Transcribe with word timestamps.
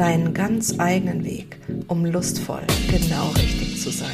deinen 0.00 0.32
ganz 0.32 0.80
eigenen 0.80 1.24
Weg, 1.24 1.58
um 1.86 2.06
lustvoll 2.06 2.62
genau 2.90 3.28
richtig 3.32 3.82
zu 3.82 3.90
sein. 3.90 4.08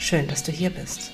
Schön, 0.00 0.26
dass 0.26 0.42
du 0.42 0.50
hier 0.50 0.70
bist. 0.70 1.12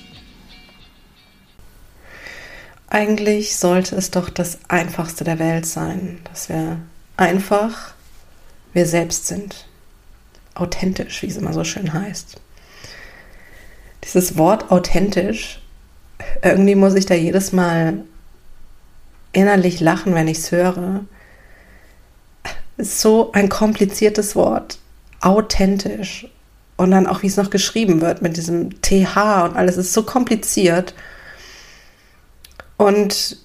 Eigentlich 2.87 3.55
sollte 3.55 3.95
es 3.95 4.09
doch 4.09 4.31
das 4.31 4.57
Einfachste 4.67 5.23
der 5.23 5.37
Welt 5.37 5.67
sein, 5.67 6.21
dass 6.23 6.49
wir 6.49 6.79
einfach 7.17 7.93
wir 8.73 8.87
selbst 8.87 9.27
sind. 9.27 9.67
Authentisch, 10.55 11.21
wie 11.21 11.27
es 11.27 11.37
immer 11.37 11.53
so 11.53 11.63
schön 11.63 11.93
heißt. 11.93 12.41
Dieses 14.05 14.39
Wort 14.39 14.71
authentisch, 14.71 15.61
irgendwie 16.41 16.73
muss 16.73 16.95
ich 16.95 17.05
da 17.05 17.13
jedes 17.13 17.51
Mal 17.51 18.05
innerlich 19.33 19.79
lachen, 19.79 20.15
wenn 20.15 20.27
ich 20.27 20.39
es 20.39 20.51
höre. 20.51 21.05
Ist 22.79 23.01
so 23.01 23.33
ein 23.33 23.49
kompliziertes 23.49 24.37
Wort. 24.37 24.79
Authentisch. 25.19 26.27
Und 26.77 26.91
dann 26.91 27.07
auch, 27.07 27.23
wie 27.23 27.27
es 27.27 27.35
noch 27.35 27.49
geschrieben 27.49 27.99
wird 27.99 28.21
mit 28.21 28.37
diesem 28.37 28.81
TH 28.81 29.43
und 29.43 29.57
alles 29.57 29.75
ist 29.75 29.91
so 29.91 30.03
kompliziert. 30.03 30.93
Und 32.77 33.37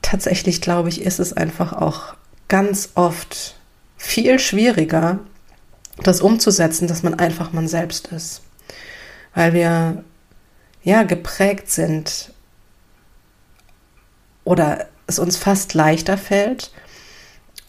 tatsächlich 0.00 0.60
glaube 0.60 0.90
ich, 0.90 1.02
ist 1.02 1.18
es 1.18 1.32
einfach 1.32 1.72
auch 1.72 2.14
ganz 2.46 2.90
oft 2.94 3.56
viel 3.96 4.38
schwieriger, 4.38 5.18
das 6.04 6.20
umzusetzen, 6.20 6.86
dass 6.86 7.02
man 7.02 7.14
einfach 7.14 7.52
man 7.52 7.66
selbst 7.66 8.12
ist. 8.12 8.42
Weil 9.34 9.54
wir 9.54 10.04
ja 10.84 11.02
geprägt 11.02 11.68
sind 11.68 12.32
oder 14.44 14.86
es 15.08 15.18
uns 15.18 15.36
fast 15.36 15.74
leichter 15.74 16.16
fällt, 16.16 16.70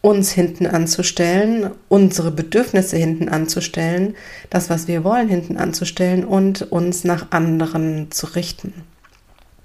uns 0.04 0.34
hinten 0.34 0.68
anzustellen, 0.68 1.72
unsere 1.88 2.30
Bedürfnisse 2.30 2.98
hinten 2.98 3.30
anzustellen, 3.30 4.16
das, 4.50 4.70
was 4.70 4.90
wir 4.90 5.06
wollen, 5.06 5.30
hinten 5.30 5.56
anzustellen 5.56 6.26
und 6.26 6.74
uns 6.74 7.06
nach 7.06 7.32
anderen 7.32 8.12
zu 8.12 8.26
richten. 8.36 8.74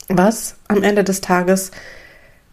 Was 0.06 0.54
am 0.68 0.84
Ende 0.84 1.02
des 1.02 1.20
Tages 1.20 1.72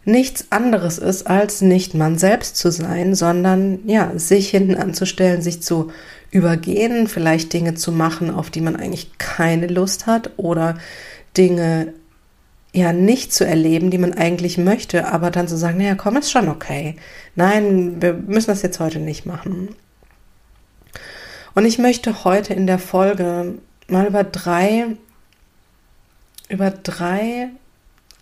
nichts 0.04 0.46
anderes 0.50 0.98
ist, 0.98 1.28
als 1.28 1.62
nicht 1.62 1.94
man 1.94 2.18
selbst 2.18 2.56
zu 2.56 2.72
sein, 2.72 3.14
sondern 3.14 3.78
ja, 3.86 4.10
sich 4.16 4.50
hinten 4.50 4.74
anzustellen, 4.74 5.40
sich 5.40 5.62
zu 5.62 5.92
übergehen, 6.32 7.06
vielleicht 7.06 7.52
Dinge 7.52 7.74
zu 7.74 7.92
machen, 7.92 8.30
auf 8.30 8.50
die 8.50 8.62
man 8.62 8.74
eigentlich 8.74 9.16
keine 9.18 9.68
Lust 9.68 10.08
hat 10.08 10.30
oder 10.38 10.76
Dinge 11.36 11.94
ja 12.76 12.92
nicht 12.92 13.32
zu 13.32 13.44
erleben, 13.46 13.90
die 13.90 13.98
man 13.98 14.12
eigentlich 14.12 14.58
möchte, 14.58 15.08
aber 15.08 15.30
dann 15.30 15.48
zu 15.48 15.56
sagen, 15.56 15.78
naja, 15.78 15.94
komm, 15.94 16.16
ist 16.16 16.30
schon 16.30 16.48
okay. 16.48 16.96
Nein, 17.34 18.00
wir 18.00 18.12
müssen 18.12 18.48
das 18.48 18.62
jetzt 18.62 18.80
heute 18.80 18.98
nicht 18.98 19.26
machen. 19.26 19.74
Und 21.54 21.64
ich 21.64 21.78
möchte 21.78 22.24
heute 22.24 22.52
in 22.52 22.66
der 22.66 22.78
Folge 22.78 23.54
mal 23.88 24.06
über 24.06 24.24
drei 24.24 24.86
über 26.48 26.70
drei 26.70 27.48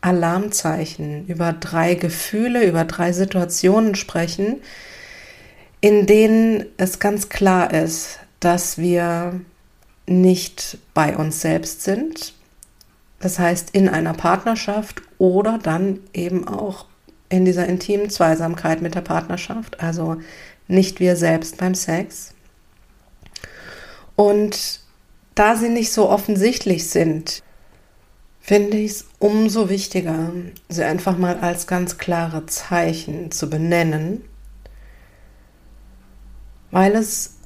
Alarmzeichen, 0.01 1.27
über 1.27 1.53
drei 1.53 1.95
Gefühle, 1.95 2.65
über 2.65 2.85
drei 2.85 3.13
Situationen 3.13 3.95
sprechen, 3.95 4.61
in 5.81 6.07
denen 6.07 6.67
es 6.77 6.99
ganz 6.99 7.29
klar 7.29 7.73
ist, 7.73 8.19
dass 8.41 8.79
wir 8.79 9.41
nicht 10.07 10.79
bei 10.93 11.17
uns 11.17 11.41
selbst 11.41 11.83
sind. 11.83 12.35
Das 13.25 13.39
heißt, 13.39 13.71
in 13.71 13.89
einer 13.89 14.13
Partnerschaft 14.13 15.01
oder 15.17 15.57
dann 15.57 16.01
eben 16.13 16.47
auch 16.47 16.85
in 17.31 17.47
dieser 17.47 17.67
intimen 17.67 18.11
Zweisamkeit 18.11 18.83
mit 18.83 18.95
der 18.95 19.01
Partnerschaft, 19.01 19.81
also 19.81 20.19
nicht 20.69 21.01
wir 21.01 21.17
selbst 21.17 21.57
beim 21.57 21.75
Sex. 21.75 22.35
Und 24.15 24.81
da 25.35 25.57
sie 25.57 25.71
nicht 25.71 25.91
so 25.91 26.11
offensichtlich 26.11 26.91
sind, 26.91 27.43
finde 28.43 28.77
ich 28.77 28.91
es 28.91 29.07
umso 29.21 29.71
wichtiger, 29.71 30.31
sie 30.69 30.85
einfach 30.85 31.17
mal 31.17 31.39
als 31.39 31.67
ganz 31.67 31.97
klare 31.97 32.45
Zeichen 32.45 33.31
zu 33.31 33.49
benennen, 33.49 34.21
weil 36.71 36.95
es 36.95 37.37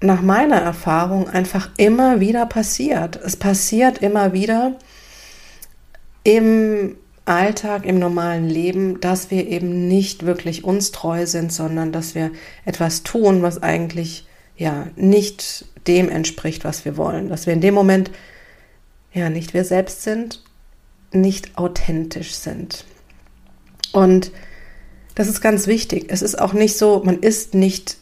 nach 0.00 0.22
meiner 0.22 0.62
Erfahrung 0.62 1.28
einfach 1.28 1.68
immer 1.76 2.20
wieder 2.20 2.46
passiert. 2.46 3.16
Es 3.16 3.36
passiert 3.36 3.98
immer 3.98 4.32
wieder 4.32 4.72
im 6.26 6.96
Alltag, 7.24 7.86
im 7.86 8.00
normalen 8.00 8.48
Leben, 8.48 9.00
dass 9.00 9.30
wir 9.30 9.46
eben 9.46 9.86
nicht 9.86 10.26
wirklich 10.26 10.64
uns 10.64 10.90
treu 10.90 11.24
sind, 11.24 11.52
sondern 11.52 11.92
dass 11.92 12.16
wir 12.16 12.32
etwas 12.64 13.04
tun, 13.04 13.42
was 13.42 13.62
eigentlich 13.62 14.26
ja 14.56 14.88
nicht 14.96 15.66
dem 15.86 16.08
entspricht, 16.08 16.64
was 16.64 16.84
wir 16.84 16.96
wollen. 16.96 17.28
Dass 17.28 17.46
wir 17.46 17.52
in 17.52 17.60
dem 17.60 17.74
Moment 17.74 18.10
ja 19.12 19.30
nicht 19.30 19.54
wir 19.54 19.64
selbst 19.64 20.02
sind 20.02 20.42
nicht 21.12 21.56
authentisch 21.56 22.34
sind. 22.34 22.84
Und 23.92 24.32
das 25.14 25.28
ist 25.28 25.40
ganz 25.40 25.68
wichtig. 25.68 26.06
Es 26.08 26.22
ist 26.22 26.40
auch 26.40 26.52
nicht 26.52 26.76
so, 26.76 27.02
man 27.04 27.20
ist 27.20 27.54
nicht 27.54 27.98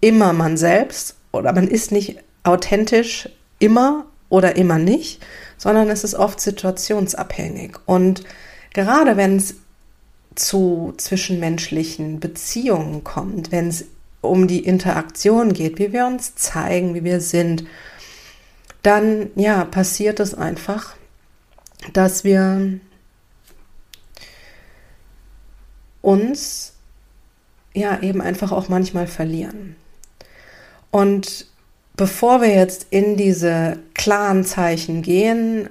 immer 0.00 0.32
man 0.32 0.56
selbst 0.56 1.14
oder 1.30 1.52
man 1.52 1.68
ist 1.68 1.92
nicht 1.92 2.18
authentisch 2.42 3.28
immer 3.60 4.06
oder 4.28 4.56
immer 4.56 4.78
nicht, 4.78 5.20
sondern 5.60 5.90
es 5.90 6.04
ist 6.04 6.14
oft 6.14 6.40
situationsabhängig. 6.40 7.76
Und 7.84 8.24
gerade 8.72 9.18
wenn 9.18 9.36
es 9.36 9.56
zu 10.34 10.94
zwischenmenschlichen 10.96 12.18
Beziehungen 12.18 13.04
kommt, 13.04 13.52
wenn 13.52 13.68
es 13.68 13.84
um 14.22 14.48
die 14.48 14.64
Interaktion 14.64 15.52
geht, 15.52 15.78
wie 15.78 15.92
wir 15.92 16.06
uns 16.06 16.34
zeigen, 16.34 16.94
wie 16.94 17.04
wir 17.04 17.20
sind, 17.20 17.64
dann 18.80 19.30
ja, 19.34 19.66
passiert 19.66 20.18
es 20.18 20.32
einfach, 20.32 20.96
dass 21.92 22.24
wir 22.24 22.80
uns 26.00 26.72
ja 27.74 28.00
eben 28.00 28.22
einfach 28.22 28.50
auch 28.50 28.70
manchmal 28.70 29.08
verlieren. 29.08 29.76
Und 30.90 31.49
bevor 32.00 32.40
wir 32.40 32.48
jetzt 32.48 32.86
in 32.88 33.18
diese 33.18 33.78
klaren 33.92 34.42
Zeichen 34.42 35.02
gehen, 35.02 35.68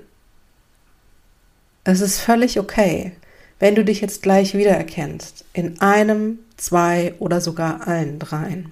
es 1.84 2.01
ist 2.01 2.19
völlig 2.19 2.59
okay, 2.59 3.13
wenn 3.57 3.73
du 3.73 3.84
dich 3.84 4.00
jetzt 4.00 4.22
gleich 4.22 4.53
wiedererkennst 4.53 5.44
in 5.53 5.81
einem, 5.81 6.38
zwei 6.56 7.16
oder 7.18 7.41
sogar 7.41 7.88
allen 7.88 8.19
dreien. 8.19 8.72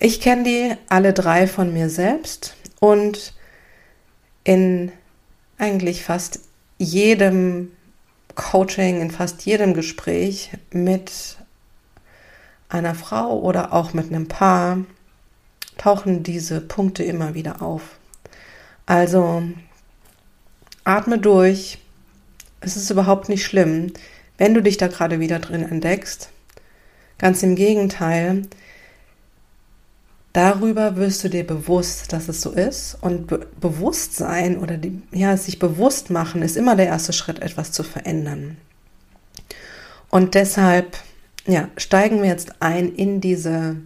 Ich 0.00 0.20
kenne 0.20 0.42
die 0.42 0.74
alle 0.88 1.12
drei 1.12 1.46
von 1.46 1.72
mir 1.72 1.88
selbst 1.88 2.56
und 2.80 3.32
in 4.42 4.90
eigentlich 5.56 6.02
fast 6.02 6.40
jedem 6.78 7.70
Coaching, 8.34 9.00
in 9.00 9.12
fast 9.12 9.46
jedem 9.46 9.72
Gespräch 9.72 10.50
mit 10.72 11.12
einer 12.68 12.96
Frau 12.96 13.38
oder 13.38 13.72
auch 13.72 13.92
mit 13.92 14.08
einem 14.08 14.26
Paar 14.26 14.78
tauchen 15.80 16.22
diese 16.22 16.60
Punkte 16.60 17.02
immer 17.02 17.34
wieder 17.34 17.62
auf. 17.62 17.82
Also 18.86 19.42
atme 20.84 21.18
durch. 21.18 21.78
Es 22.60 22.76
ist 22.76 22.90
überhaupt 22.90 23.30
nicht 23.30 23.44
schlimm, 23.44 23.92
wenn 24.36 24.52
du 24.52 24.62
dich 24.62 24.76
da 24.76 24.88
gerade 24.88 25.20
wieder 25.20 25.38
drin 25.38 25.62
entdeckst. 25.62 26.28
Ganz 27.16 27.42
im 27.42 27.54
Gegenteil, 27.54 28.42
Darüber 30.32 30.94
wirst 30.94 31.24
du 31.24 31.28
dir 31.28 31.44
bewusst, 31.44 32.12
dass 32.12 32.28
es 32.28 32.40
so 32.40 32.52
ist. 32.52 32.96
Und 33.00 33.26
Be 33.26 33.48
Bewusstsein 33.60 34.58
oder 34.58 34.76
die, 34.76 35.02
ja, 35.10 35.36
sich 35.36 35.58
bewusst 35.58 36.10
machen 36.10 36.42
ist 36.42 36.56
immer 36.56 36.76
der 36.76 36.86
erste 36.86 37.12
Schritt, 37.12 37.40
etwas 37.40 37.72
zu 37.72 37.82
verändern. 37.82 38.56
Und 40.08 40.34
deshalb 40.34 40.96
ja, 41.46 41.68
steigen 41.76 42.22
wir 42.22 42.28
jetzt 42.28 42.62
ein 42.62 42.94
in 42.94 43.20
diese 43.20 43.76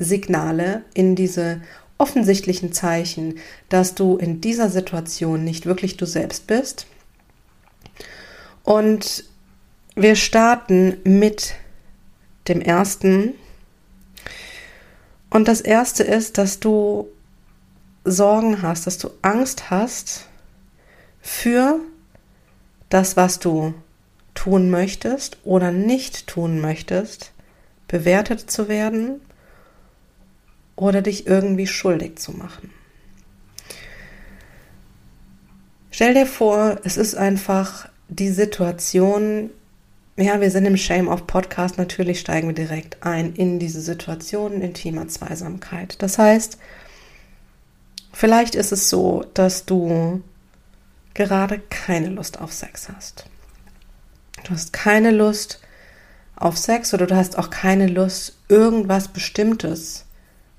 Signale, 0.00 0.82
in 0.94 1.14
diese 1.14 1.60
offensichtlichen 1.98 2.72
Zeichen, 2.72 3.38
dass 3.68 3.94
du 3.94 4.16
in 4.16 4.40
dieser 4.40 4.70
Situation 4.70 5.44
nicht 5.44 5.66
wirklich 5.66 5.96
du 5.98 6.06
selbst 6.06 6.46
bist. 6.46 6.86
Und 8.64 9.24
wir 9.94 10.16
starten 10.16 10.96
mit 11.04 11.54
dem 12.48 12.60
ersten 12.60 13.34
und 15.28 15.46
das 15.46 15.60
erste 15.60 16.02
ist, 16.02 16.38
dass 16.38 16.58
du 16.58 17.08
Sorgen 18.04 18.62
hast, 18.62 18.86
dass 18.86 18.98
du 18.98 19.10
Angst 19.22 19.70
hast 19.70 20.26
für 21.20 21.78
das, 22.88 23.16
was 23.16 23.38
du 23.38 23.74
tun 24.34 24.70
möchtest 24.70 25.36
oder 25.44 25.70
nicht 25.70 26.26
tun 26.26 26.60
möchtest, 26.60 27.32
bewertet 27.86 28.50
zu 28.50 28.68
werden 28.68 29.20
oder 30.80 31.02
dich 31.02 31.26
irgendwie 31.26 31.66
schuldig 31.66 32.18
zu 32.18 32.32
machen. 32.32 32.72
Stell 35.90 36.14
dir 36.14 36.26
vor, 36.26 36.78
es 36.84 36.96
ist 36.96 37.14
einfach 37.14 37.88
die 38.08 38.30
Situation, 38.30 39.50
ja, 40.16 40.40
wir 40.40 40.50
sind 40.50 40.64
im 40.64 40.78
Shame 40.78 41.08
of 41.08 41.26
Podcast, 41.26 41.76
natürlich 41.76 42.20
steigen 42.20 42.48
wir 42.48 42.54
direkt 42.54 43.02
ein 43.02 43.34
in 43.34 43.58
diese 43.58 43.82
Situation 43.82 44.62
intimer 44.62 45.06
Zweisamkeit. 45.06 46.00
Das 46.00 46.16
heißt, 46.16 46.56
vielleicht 48.12 48.54
ist 48.54 48.72
es 48.72 48.88
so, 48.88 49.26
dass 49.34 49.66
du 49.66 50.22
gerade 51.12 51.60
keine 51.68 52.08
Lust 52.08 52.40
auf 52.40 52.54
Sex 52.54 52.88
hast. 52.88 53.26
Du 54.44 54.52
hast 54.52 54.72
keine 54.72 55.10
Lust 55.10 55.60
auf 56.36 56.56
Sex 56.56 56.94
oder 56.94 57.06
du 57.06 57.16
hast 57.16 57.36
auch 57.36 57.50
keine 57.50 57.86
Lust, 57.86 58.38
irgendwas 58.48 59.08
Bestimmtes 59.08 60.06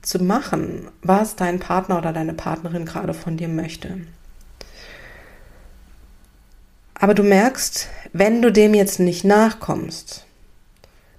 zu 0.01 0.23
machen, 0.23 0.87
was 1.01 1.35
dein 1.35 1.59
Partner 1.59 1.97
oder 1.97 2.13
deine 2.13 2.33
Partnerin 2.33 2.85
gerade 2.85 3.13
von 3.13 3.37
dir 3.37 3.47
möchte. 3.47 4.01
Aber 6.95 7.13
du 7.13 7.23
merkst, 7.23 7.87
wenn 8.13 8.41
du 8.41 8.51
dem 8.51 8.73
jetzt 8.73 8.99
nicht 8.99 9.23
nachkommst, 9.23 10.25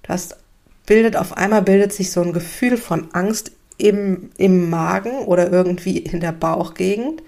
das 0.03 0.37
bildet 0.85 1.15
auf 1.15 1.37
einmal 1.37 1.61
bildet 1.61 1.93
sich 1.93 2.11
so 2.11 2.21
ein 2.21 2.33
Gefühl 2.33 2.77
von 2.77 3.13
Angst 3.13 3.51
im, 3.77 4.31
im 4.37 4.69
Magen 4.69 5.25
oder 5.25 5.51
irgendwie 5.51 5.97
in 5.97 6.19
der 6.19 6.31
Bauchgegend. 6.31 7.21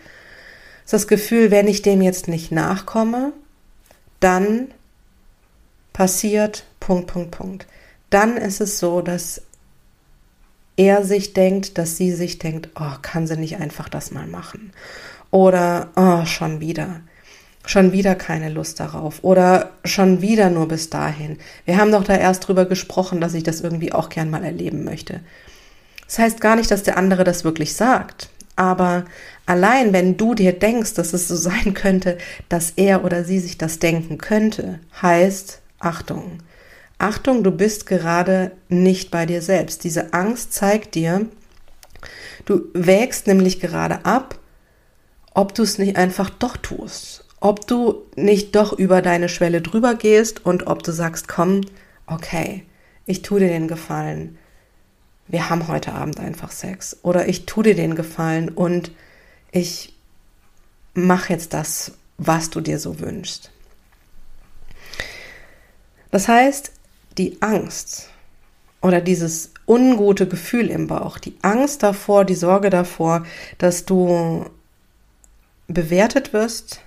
Das 0.83 0.91
das 0.91 1.07
Gefühl, 1.07 1.51
wenn 1.51 1.67
ich 1.67 1.81
dem 1.81 2.01
jetzt 2.01 2.27
nicht 2.27 2.51
nachkomme, 2.51 3.33
dann 4.19 4.67
passiert 5.93 6.65
Punkt, 6.79 7.07
Punkt, 7.07 7.31
Punkt. 7.31 7.67
Dann 8.09 8.37
ist 8.37 8.61
es 8.61 8.79
so, 8.79 9.01
dass 9.01 9.41
er 10.77 11.03
sich 11.03 11.33
denkt, 11.33 11.77
dass 11.77 11.97
sie 11.97 12.11
sich 12.11 12.39
denkt, 12.39 12.69
oh, 12.75 12.93
kann 13.01 13.27
sie 13.27 13.37
nicht 13.37 13.57
einfach 13.57 13.89
das 13.89 14.11
mal 14.11 14.27
machen? 14.27 14.71
Oder, 15.31 15.89
oh, 15.95 16.25
schon 16.25 16.59
wieder 16.59 17.01
schon 17.69 17.91
wieder 17.91 18.15
keine 18.15 18.49
Lust 18.49 18.79
darauf 18.79 19.23
oder 19.23 19.71
schon 19.83 20.21
wieder 20.21 20.49
nur 20.49 20.67
bis 20.67 20.89
dahin. 20.89 21.37
Wir 21.65 21.77
haben 21.77 21.91
doch 21.91 22.03
da 22.03 22.15
erst 22.15 22.47
drüber 22.47 22.65
gesprochen, 22.65 23.21
dass 23.21 23.33
ich 23.33 23.43
das 23.43 23.61
irgendwie 23.61 23.91
auch 23.91 24.09
gern 24.09 24.29
mal 24.29 24.43
erleben 24.43 24.83
möchte. 24.83 25.21
Das 26.05 26.19
heißt 26.19 26.41
gar 26.41 26.55
nicht, 26.55 26.69
dass 26.69 26.83
der 26.83 26.97
andere 26.97 27.23
das 27.23 27.43
wirklich 27.43 27.73
sagt, 27.73 28.29
aber 28.55 29.05
allein 29.45 29.91
wenn 29.93 30.17
du 30.17 30.35
dir 30.35 30.53
denkst, 30.53 30.93
dass 30.93 31.13
es 31.13 31.27
so 31.27 31.35
sein 31.35 31.73
könnte, 31.73 32.17
dass 32.49 32.71
er 32.75 33.03
oder 33.03 33.23
sie 33.23 33.39
sich 33.39 33.57
das 33.57 33.79
denken 33.79 34.17
könnte, 34.17 34.79
heißt 35.01 35.61
Achtung. 35.79 36.39
Achtung, 36.97 37.43
du 37.43 37.51
bist 37.51 37.85
gerade 37.85 38.51
nicht 38.69 39.11
bei 39.11 39.25
dir 39.25 39.41
selbst. 39.41 39.83
Diese 39.83 40.13
Angst 40.13 40.53
zeigt 40.53 40.95
dir, 40.95 41.27
du 42.45 42.63
wägst 42.73 43.27
nämlich 43.27 43.59
gerade 43.59 44.05
ab, 44.05 44.39
ob 45.33 45.53
du 45.53 45.63
es 45.63 45.77
nicht 45.77 45.97
einfach 45.97 46.29
doch 46.29 46.55
tust 46.57 47.25
ob 47.45 47.67
du 47.67 48.07
nicht 48.15 48.55
doch 48.55 48.73
über 48.73 49.03
deine 49.03 49.29
Schwelle 49.29 49.61
drüber 49.61 49.93
gehst 49.93 50.43
und 50.43 50.65
ob 50.65 50.81
du 50.81 50.91
sagst, 50.91 51.27
komm, 51.27 51.61
okay, 52.07 52.65
ich 53.05 53.21
tue 53.21 53.39
dir 53.39 53.49
den 53.49 53.67
Gefallen. 53.67 54.39
Wir 55.27 55.47
haben 55.47 55.67
heute 55.67 55.93
Abend 55.93 56.19
einfach 56.19 56.51
Sex. 56.51 56.97
Oder 57.03 57.27
ich 57.27 57.45
tue 57.45 57.63
dir 57.63 57.75
den 57.75 57.93
Gefallen 57.93 58.49
und 58.49 58.91
ich 59.51 59.93
mache 60.95 61.33
jetzt 61.33 61.53
das, 61.53 61.91
was 62.17 62.49
du 62.49 62.61
dir 62.61 62.79
so 62.79 62.99
wünschst. 62.99 63.51
Das 66.09 66.27
heißt, 66.27 66.71
die 67.17 67.41
Angst 67.41 68.09
oder 68.81 69.01
dieses 69.01 69.51
ungute 69.67 70.27
Gefühl 70.27 70.69
im 70.69 70.87
Bauch, 70.87 71.17
die 71.17 71.35
Angst 71.41 71.83
davor, 71.83 72.25
die 72.25 72.35
Sorge 72.35 72.69
davor, 72.69 73.25
dass 73.57 73.85
du 73.85 74.45
bewertet 75.67 76.33
wirst, 76.33 76.81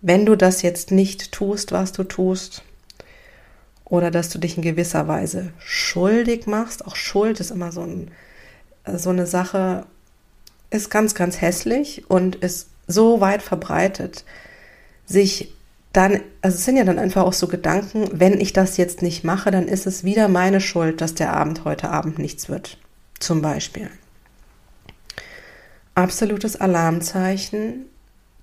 wenn 0.00 0.26
du 0.26 0.36
das 0.36 0.62
jetzt 0.62 0.90
nicht 0.90 1.32
tust, 1.32 1.72
was 1.72 1.92
du 1.92 2.04
tust, 2.04 2.62
oder 3.92 4.10
dass 4.10 4.30
du 4.30 4.38
dich 4.38 4.56
in 4.56 4.62
gewisser 4.62 5.06
Weise 5.06 5.52
schuldig 5.58 6.46
machst, 6.46 6.86
auch 6.86 6.96
Schuld 6.96 7.40
ist 7.40 7.50
immer 7.50 7.72
so, 7.72 7.82
ein, 7.82 8.10
so 8.96 9.10
eine 9.10 9.26
Sache, 9.26 9.84
ist 10.70 10.90
ganz, 10.90 11.14
ganz 11.14 11.42
hässlich 11.42 12.08
und 12.08 12.36
ist 12.36 12.68
so 12.86 13.20
weit 13.20 13.42
verbreitet, 13.42 14.24
sich 15.04 15.52
dann, 15.92 16.20
also 16.40 16.56
es 16.56 16.64
sind 16.64 16.76
ja 16.76 16.84
dann 16.84 16.98
einfach 16.98 17.22
auch 17.22 17.32
so 17.32 17.48
Gedanken, 17.48 18.08
wenn 18.12 18.40
ich 18.40 18.52
das 18.52 18.76
jetzt 18.76 19.02
nicht 19.02 19.24
mache, 19.24 19.50
dann 19.50 19.68
ist 19.68 19.86
es 19.86 20.04
wieder 20.04 20.28
meine 20.28 20.60
Schuld, 20.60 21.00
dass 21.00 21.14
der 21.14 21.34
Abend 21.34 21.64
heute 21.64 21.90
Abend 21.90 22.18
nichts 22.18 22.48
wird. 22.48 22.78
Zum 23.20 23.42
Beispiel. 23.42 23.90
Absolutes 25.94 26.56
Alarmzeichen, 26.56 27.86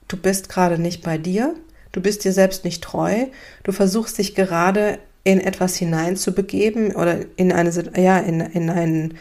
du 0.07 0.17
bist 0.17 0.49
gerade 0.49 0.79
nicht 0.79 1.03
bei 1.03 1.17
dir, 1.17 1.55
du 1.91 2.01
bist 2.01 2.23
dir 2.23 2.33
selbst 2.33 2.63
nicht 2.63 2.83
treu, 2.83 3.25
du 3.63 3.71
versuchst 3.71 4.19
dich 4.19 4.35
gerade 4.35 4.99
in 5.23 5.41
etwas 5.41 5.75
hineinzubegeben 5.75 6.95
oder 6.95 7.19
in 7.35 7.51
eine, 7.51 7.71
ja, 7.97 8.19
in, 8.19 8.41
in 8.41 8.69
einen, 8.69 9.17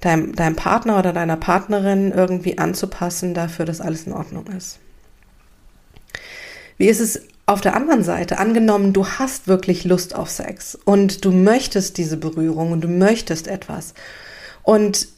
deinem, 0.00 0.34
deinem 0.36 0.56
Partner 0.56 1.00
oder 1.00 1.12
deiner 1.12 1.36
Partnerin 1.36 2.12
irgendwie 2.12 2.58
anzupassen, 2.58 3.34
dafür, 3.34 3.64
dass 3.64 3.80
alles 3.80 4.06
in 4.06 4.12
Ordnung 4.12 4.46
ist. 4.46 4.78
Wie 6.78 6.86
ist 6.86 7.00
es 7.00 7.22
auf 7.52 7.60
der 7.60 7.76
anderen 7.76 8.02
Seite? 8.02 8.38
Angenommen, 8.38 8.92
du 8.92 9.06
hast 9.06 9.48
wirklich 9.48 9.84
Lust 9.84 10.14
auf 10.14 10.30
Sex 10.30 10.78
und 10.84 11.24
du 11.24 11.30
möchtest 11.30 11.98
diese 11.98 12.16
Berührung 12.16 12.72
und 12.72 12.82
du 12.82 12.88
möchtest 12.88 13.48
etwas 13.48 13.94
und 14.62 15.08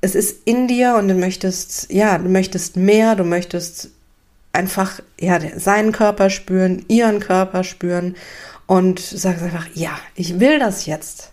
es 0.00 0.14
ist 0.14 0.46
in 0.46 0.66
dir 0.66 0.96
und 0.96 1.08
du 1.08 1.14
möchtest, 1.14 1.90
ja, 1.92 2.18
du 2.18 2.28
möchtest 2.28 2.76
mehr, 2.76 3.14
du 3.14 3.24
möchtest 3.24 3.90
einfach 4.52 5.00
ja 5.18 5.38
seinen 5.58 5.92
Körper 5.92 6.28
spüren, 6.28 6.84
ihren 6.88 7.20
Körper 7.20 7.64
spüren 7.64 8.16
und 8.66 8.98
sagst 8.98 9.42
einfach, 9.42 9.66
ja, 9.74 9.90
ich 10.14 10.40
will 10.40 10.58
das 10.58 10.86
jetzt. 10.86 11.32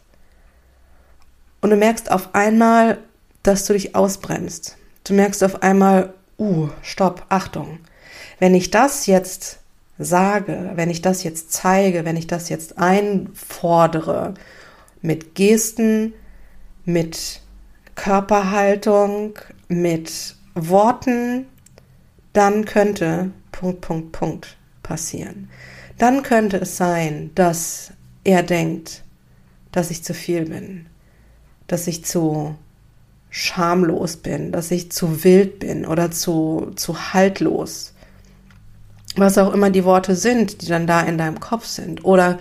Und 1.62 1.72
du 1.72 1.76
merkst 1.76 2.12
auf 2.12 2.34
einmal, 2.36 3.00
dass 3.44 3.66
du 3.66 3.74
dich 3.74 3.96
ausbremst. 3.96 4.78
Du 5.04 5.14
merkst 5.14 5.44
auf 5.44 5.64
einmal, 5.64 6.14
uh, 6.38 6.70
stopp, 6.82 7.26
Achtung. 7.30 7.80
Wenn 8.40 8.56
ich 8.56 8.72
das 8.72 9.06
jetzt 9.08 9.59
sage, 10.00 10.72
wenn 10.76 10.90
ich 10.90 11.02
das 11.02 11.24
jetzt 11.24 11.52
zeige, 11.52 12.06
wenn 12.06 12.16
ich 12.16 12.26
das 12.26 12.50
jetzt 12.50 12.80
einfordere, 12.80 14.34
mit 15.02 15.36
Gesten, 15.36 16.14
mit 16.86 17.42
Körperhaltung, 17.96 19.38
mit 19.68 20.36
Worten, 20.56 21.46
dann 22.34 22.66
könnte 22.66 23.32
Punkt, 23.52 23.82
Punkt, 23.82 24.12
Punkt 24.14 24.58
passieren. 24.84 25.50
Dann 25.98 26.24
könnte 26.24 26.58
es 26.58 26.78
sein, 26.78 27.32
dass 27.36 27.92
er 28.24 28.42
denkt, 28.44 29.04
dass 29.72 29.92
ich 29.92 30.04
zu 30.04 30.14
viel 30.14 30.46
bin, 30.46 30.86
dass 31.68 31.88
ich 31.88 32.06
zu 32.06 32.56
schamlos 33.30 34.18
bin, 34.18 34.52
dass 34.52 34.72
ich 34.72 34.92
zu 34.92 35.24
wild 35.24 35.60
bin 35.60 35.86
oder 35.86 36.10
zu, 36.12 36.72
zu 36.76 37.14
haltlos. 37.14 37.94
Was 39.16 39.38
auch 39.38 39.54
immer 39.54 39.70
die 39.70 39.86
Worte 39.86 40.16
sind, 40.16 40.62
die 40.62 40.68
dann 40.68 40.88
da 40.88 41.02
in 41.02 41.18
deinem 41.18 41.40
Kopf 41.40 41.66
sind. 41.66 42.06
Oder 42.06 42.40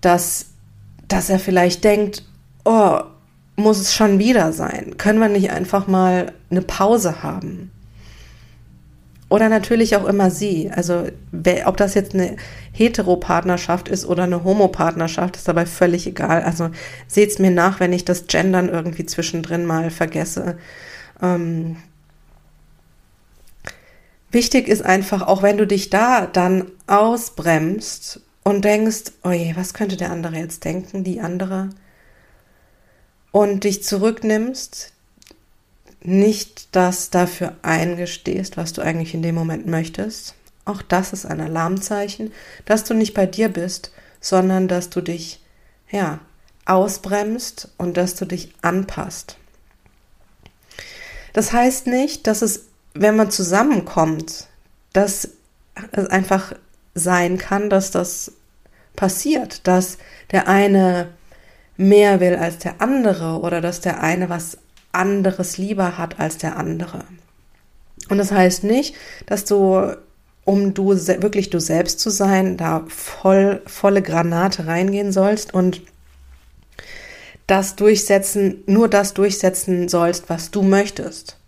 dass, 0.00 0.46
dass 1.08 1.30
er 1.30 1.38
vielleicht 1.38 1.84
denkt, 1.84 2.24
oh, 2.64 3.00
muss 3.56 3.78
es 3.78 3.94
schon 3.94 4.18
wieder 4.18 4.52
sein? 4.52 4.96
Können 4.96 5.20
wir 5.20 5.28
nicht 5.28 5.50
einfach 5.50 5.86
mal 5.86 6.32
eine 6.50 6.62
Pause 6.62 7.22
haben? 7.22 7.70
Oder 9.30 9.48
natürlich 9.48 9.94
auch 9.96 10.06
immer 10.06 10.28
sie. 10.30 10.70
Also 10.72 11.04
ob 11.64 11.76
das 11.76 11.94
jetzt 11.94 12.14
eine 12.14 12.36
Heteropartnerschaft 12.72 13.88
ist 13.88 14.04
oder 14.04 14.24
eine 14.24 14.42
Homopartnerschaft, 14.42 15.36
ist 15.36 15.46
dabei 15.46 15.66
völlig 15.66 16.06
egal. 16.08 16.42
Also 16.42 16.70
seht's 17.06 17.38
mir 17.38 17.52
nach, 17.52 17.78
wenn 17.78 17.92
ich 17.92 18.04
das 18.04 18.26
Gendern 18.26 18.68
irgendwie 18.68 19.06
zwischendrin 19.06 19.66
mal 19.66 19.90
vergesse. 19.90 20.58
Ähm, 21.22 21.76
wichtig 24.30 24.68
ist 24.68 24.82
einfach, 24.82 25.22
auch 25.22 25.42
wenn 25.42 25.58
du 25.58 25.66
dich 25.66 25.90
da 25.90 26.26
dann 26.26 26.70
ausbremst 26.86 28.20
und 28.42 28.64
denkst, 28.64 29.12
oh 29.22 29.30
je, 29.30 29.54
was 29.56 29.74
könnte 29.74 29.96
der 29.96 30.10
andere 30.10 30.36
jetzt 30.36 30.64
denken, 30.64 31.04
die 31.04 31.20
andere? 31.20 31.70
Und 33.32 33.64
dich 33.64 33.84
zurücknimmst, 33.84 34.92
nicht 36.02 36.74
das 36.74 37.10
dafür 37.10 37.56
eingestehst, 37.62 38.56
was 38.56 38.72
du 38.72 38.82
eigentlich 38.82 39.14
in 39.14 39.22
dem 39.22 39.34
Moment 39.34 39.66
möchtest. 39.66 40.34
Auch 40.64 40.82
das 40.82 41.12
ist 41.12 41.26
ein 41.26 41.40
Alarmzeichen, 41.40 42.32
dass 42.64 42.84
du 42.84 42.94
nicht 42.94 43.14
bei 43.14 43.26
dir 43.26 43.48
bist, 43.48 43.92
sondern 44.20 44.68
dass 44.68 44.90
du 44.90 45.00
dich, 45.00 45.40
ja, 45.90 46.20
ausbremst 46.64 47.68
und 47.78 47.96
dass 47.96 48.14
du 48.14 48.24
dich 48.24 48.54
anpasst. 48.62 49.36
Das 51.32 51.52
heißt 51.52 51.86
nicht, 51.86 52.26
dass 52.26 52.42
es 52.42 52.66
wenn 52.94 53.16
man 53.16 53.30
zusammenkommt, 53.30 54.48
dass 54.92 55.30
es 55.92 56.06
einfach 56.08 56.54
sein 56.94 57.38
kann, 57.38 57.70
dass 57.70 57.90
das 57.90 58.32
passiert, 58.96 59.66
dass 59.66 59.98
der 60.30 60.48
eine 60.48 61.08
mehr 61.76 62.20
will 62.20 62.36
als 62.36 62.58
der 62.58 62.80
andere 62.80 63.40
oder 63.40 63.60
dass 63.60 63.80
der 63.80 64.02
eine 64.02 64.28
was 64.28 64.58
anderes 64.92 65.56
lieber 65.56 65.96
hat 65.96 66.18
als 66.18 66.36
der 66.38 66.56
andere. 66.56 67.04
Und 68.08 68.18
das 68.18 68.32
heißt 68.32 68.64
nicht, 68.64 68.94
dass 69.26 69.44
du, 69.44 69.96
um 70.44 70.74
du 70.74 70.90
wirklich 70.90 71.50
du 71.50 71.60
selbst 71.60 72.00
zu 72.00 72.10
sein, 72.10 72.56
da 72.56 72.84
voll, 72.88 73.62
volle 73.66 74.02
Granate 74.02 74.66
reingehen 74.66 75.12
sollst 75.12 75.54
und 75.54 75.80
das 77.46 77.76
durchsetzen, 77.76 78.62
nur 78.66 78.88
das 78.88 79.14
durchsetzen 79.14 79.88
sollst, 79.88 80.28
was 80.28 80.50
du 80.50 80.62
möchtest. 80.62 81.39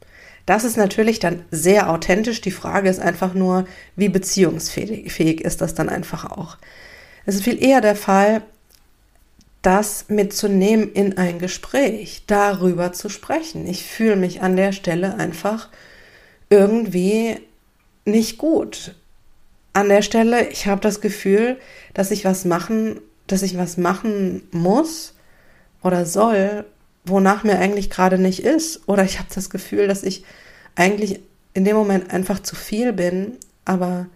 Das 0.47 0.65
ist 0.65 0.77
natürlich 0.77 1.19
dann 1.19 1.45
sehr 1.51 1.91
authentisch. 1.91 2.41
Die 2.41 2.51
Frage 2.51 2.89
ist 2.89 3.01
einfach 3.01 3.35
nur, 3.35 3.67
wie 3.97 4.09
beziehungsfähig 4.09 5.41
ist 5.41 5.61
das 5.61 5.75
dann 5.75 5.89
einfach 5.89 6.31
auch. 6.31 6.57
Es 7.27 7.37
ist 7.37 7.45
viel 7.45 7.63
eher 7.63 7.81
der 7.81 7.97
Fall, 7.97 8.43
das 9.63 10.07
mitzunehmen 10.09 10.93
in 10.93 11.17
ein 11.17 11.39
Gespräch, 11.39 12.25
darüber 12.27 12.93
zu 12.93 13.09
sprechen. 13.09 13.67
Ich 13.69 13.85
fühle 13.85 14.17
mich 14.17 14.43
an 14.43 14.57
der 14.57 14.73
Stelle 14.73 15.15
einfach 15.15 15.69
irgendwie 16.51 17.39
nicht 18.05 18.39
gut. 18.39 18.97
An 19.73 19.89
der 19.89 20.03
Stelle, 20.03 20.49
ich 20.49 20.67
habe 20.67 20.81
das 20.81 21.01
Gefühl, 21.01 21.59
dass 21.95 22.11
ich 22.11 22.25
was 22.25 22.45
machen, 22.45 23.01
dass 23.29 23.43
ich 23.43 23.57
was 23.57 23.77
machen 23.79 24.43
muss 24.51 25.15
oder 25.83 26.05
soll, 26.05 26.65
wonach 27.05 27.45
mir 27.45 27.59
eigentlich 27.59 27.91
gerade 27.91 28.19
nicht 28.19 28.41
ist. 28.41 28.89
Oder 28.89 29.05
ich 29.05 29.19
habe 29.19 29.29
das 29.35 29.51
Gefühl, 29.51 29.89
dass 29.89 30.03
ich 30.03 30.25
eigentlich 30.75 31.21
in 31.55 31.65
dem 31.65 31.77
Moment 31.77 32.13
einfach 32.13 32.41
zu 32.41 32.57
viel 32.57 32.93
bin, 32.93 33.37
aber 33.65 34.07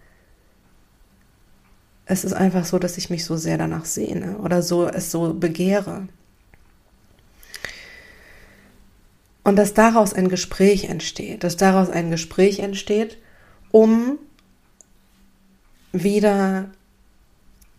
es 2.05 2.23
ist 2.23 2.33
einfach 2.33 2.65
so, 2.65 2.79
dass 2.79 2.97
ich 2.97 3.09
mich 3.09 3.25
so 3.25 3.35
sehr 3.35 3.57
danach 3.57 3.85
sehne 3.85 4.37
oder 4.37 4.61
so 4.61 4.87
es 4.87 5.11
so 5.11 5.33
begehre. 5.33 6.07
Und 9.43 9.55
dass 9.55 9.73
daraus 9.73 10.13
ein 10.13 10.29
Gespräch 10.29 10.85
entsteht, 10.85 11.43
dass 11.43 11.57
daraus 11.57 11.89
ein 11.89 12.11
Gespräch 12.11 12.59
entsteht, 12.59 13.17
um 13.71 14.17
wieder 15.91 16.69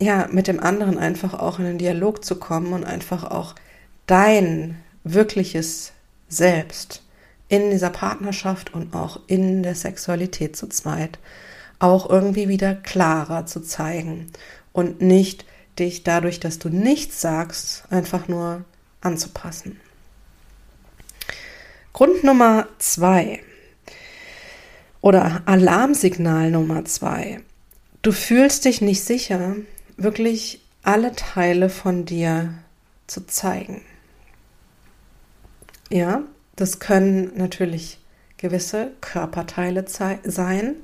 ja 0.01 0.29
mit 0.31 0.47
dem 0.47 0.61
anderen 0.61 0.99
einfach 0.99 1.35
auch 1.35 1.59
in 1.59 1.65
den 1.65 1.79
Dialog 1.79 2.25
zu 2.25 2.37
kommen 2.37 2.73
und 2.73 2.85
einfach 2.85 3.25
auch 3.25 3.55
dein 4.07 4.77
wirkliches 5.15 5.93
Selbst 6.29 7.03
in 7.49 7.71
dieser 7.71 7.91
Partnerschaft 7.91 8.75
und 8.75 8.95
auch 8.95 9.21
in 9.27 9.63
der 9.63 9.75
Sexualität 9.75 10.57
zu 10.57 10.69
zweit 10.69 11.19
auch 11.79 12.11
irgendwie 12.11 12.49
wieder 12.49 12.75
klarer 12.75 13.47
zu 13.47 13.61
zeigen 13.61 14.27
und 14.73 15.01
nicht 15.01 15.45
dich 15.79 16.03
dadurch, 16.03 16.41
dass 16.41 16.59
du 16.59 16.69
nichts 16.69 17.21
sagst, 17.21 17.85
einfach 17.91 18.29
nur 18.29 18.65
anzupassen. 19.01 19.81
Grund 21.93 22.25
Nummer 22.25 22.67
zwei 22.79 23.41
oder 25.01 25.43
Alarmsignal 25.47 26.51
Nummer 26.51 26.85
zwei. 26.85 27.41
Du 28.03 28.13
fühlst 28.13 28.65
dich 28.65 28.81
nicht 28.81 29.05
sicher, 29.05 29.57
wirklich 29.97 30.61
alle 30.83 31.15
Teile 31.15 31.71
von 31.71 32.05
dir 32.05 32.55
zu 33.07 33.27
zeigen. 33.27 33.83
Ja, 35.91 36.23
das 36.57 36.81
können 36.81 37.33
natürlich 37.37 37.99
gewisse 38.37 38.93
Körperteile 39.01 39.85
sein, 39.89 40.77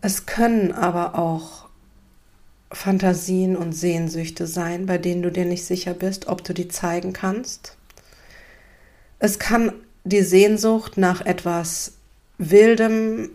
es 0.00 0.24
können 0.24 0.70
aber 0.72 1.18
auch 1.18 1.66
Fantasien 2.70 3.56
und 3.56 3.72
Sehnsüchte 3.72 4.46
sein, 4.46 4.86
bei 4.86 4.98
denen 4.98 5.22
du 5.22 5.32
dir 5.32 5.44
nicht 5.44 5.64
sicher 5.64 5.94
bist, 5.94 6.28
ob 6.28 6.44
du 6.44 6.54
die 6.54 6.68
zeigen 6.68 7.12
kannst. 7.12 7.76
Es 9.18 9.38
kann 9.38 9.72
die 10.04 10.22
Sehnsucht 10.22 10.96
nach 10.96 11.24
etwas 11.26 11.94
Wildem 12.38 13.30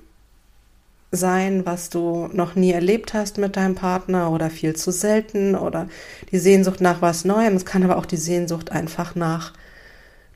sein, 1.12 1.66
was 1.66 1.90
du 1.90 2.30
noch 2.32 2.56
nie 2.56 2.72
erlebt 2.72 3.14
hast 3.14 3.38
mit 3.38 3.58
deinem 3.58 3.76
Partner 3.76 4.32
oder 4.32 4.50
viel 4.50 4.76
zu 4.76 4.92
selten 4.92 5.56
oder 5.56 5.90
die 6.32 6.40
Sehnsucht 6.40 6.80
nach 6.80 7.02
was 7.02 7.26
Neuem. 7.26 7.56
Es 7.56 7.66
kann 7.66 7.84
aber 7.84 7.98
auch 7.98 8.06
die 8.06 8.18
Sehnsucht 8.18 8.72
einfach 8.72 9.16
nach 9.16 9.54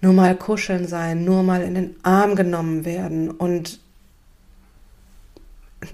nur 0.06 0.14
mal 0.14 0.36
kuscheln 0.36 0.88
sein, 0.88 1.26
nur 1.26 1.42
mal 1.42 1.64
in 1.64 1.74
den 1.74 1.96
Arm 2.04 2.36
genommen 2.36 2.86
werden 2.86 3.32
und 3.32 3.80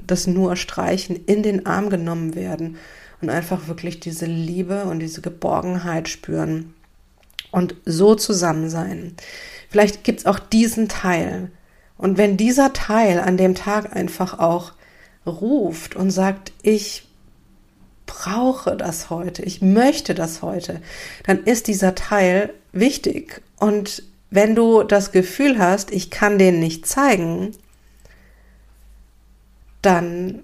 das 0.06 0.28
nur 0.28 0.58
Streichen 0.58 1.16
in 1.16 1.44
den 1.44 1.66
Arm 1.66 1.90
genommen 1.90 2.36
werden 2.36 2.76
und 3.22 3.30
einfach 3.30 3.70
wirklich 3.70 4.02
diese 4.02 4.26
Liebe 4.26 4.84
und 4.84 5.00
diese 5.00 5.22
Geborgenheit 5.22 6.10
spüren 6.10 6.74
und 7.52 7.76
so 7.86 8.14
zusammen 8.16 8.70
sein. 8.70 9.16
Vielleicht 9.70 10.04
gibt 10.04 10.20
es 10.20 10.26
auch 10.26 10.40
diesen 10.40 10.90
Teil. 10.90 11.50
Und 11.98 12.18
wenn 12.18 12.36
dieser 12.36 12.74
Teil 12.74 13.18
an 13.18 13.38
dem 13.38 13.56
Tag 13.56 13.96
einfach 13.96 14.40
auch 14.40 14.74
ruft 15.26 15.96
und 15.96 16.12
sagt, 16.12 16.52
ich 16.64 17.08
brauche 18.06 18.76
das 18.76 19.10
heute, 19.10 19.42
ich 19.44 19.62
möchte 19.62 20.14
das 20.14 20.42
heute, 20.42 20.82
dann 21.24 21.46
ist 21.46 21.68
dieser 21.68 21.96
Teil 21.96 22.54
wichtig. 22.74 23.42
Und 23.62 24.02
wenn 24.32 24.56
du 24.56 24.82
das 24.82 25.12
Gefühl 25.12 25.60
hast, 25.60 25.92
ich 25.92 26.10
kann 26.10 26.40
den 26.40 26.60
nicht 26.60 26.88
zeigen, 26.88 27.52
dann 29.84 30.42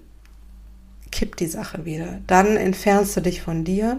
kippt 1.10 1.40
die 1.40 1.48
Sache 1.48 1.84
wieder. 1.84 2.20
Dann 2.28 2.56
entfernst 2.56 3.16
du 3.16 3.20
dich 3.20 3.42
von 3.42 3.64
dir 3.64 3.98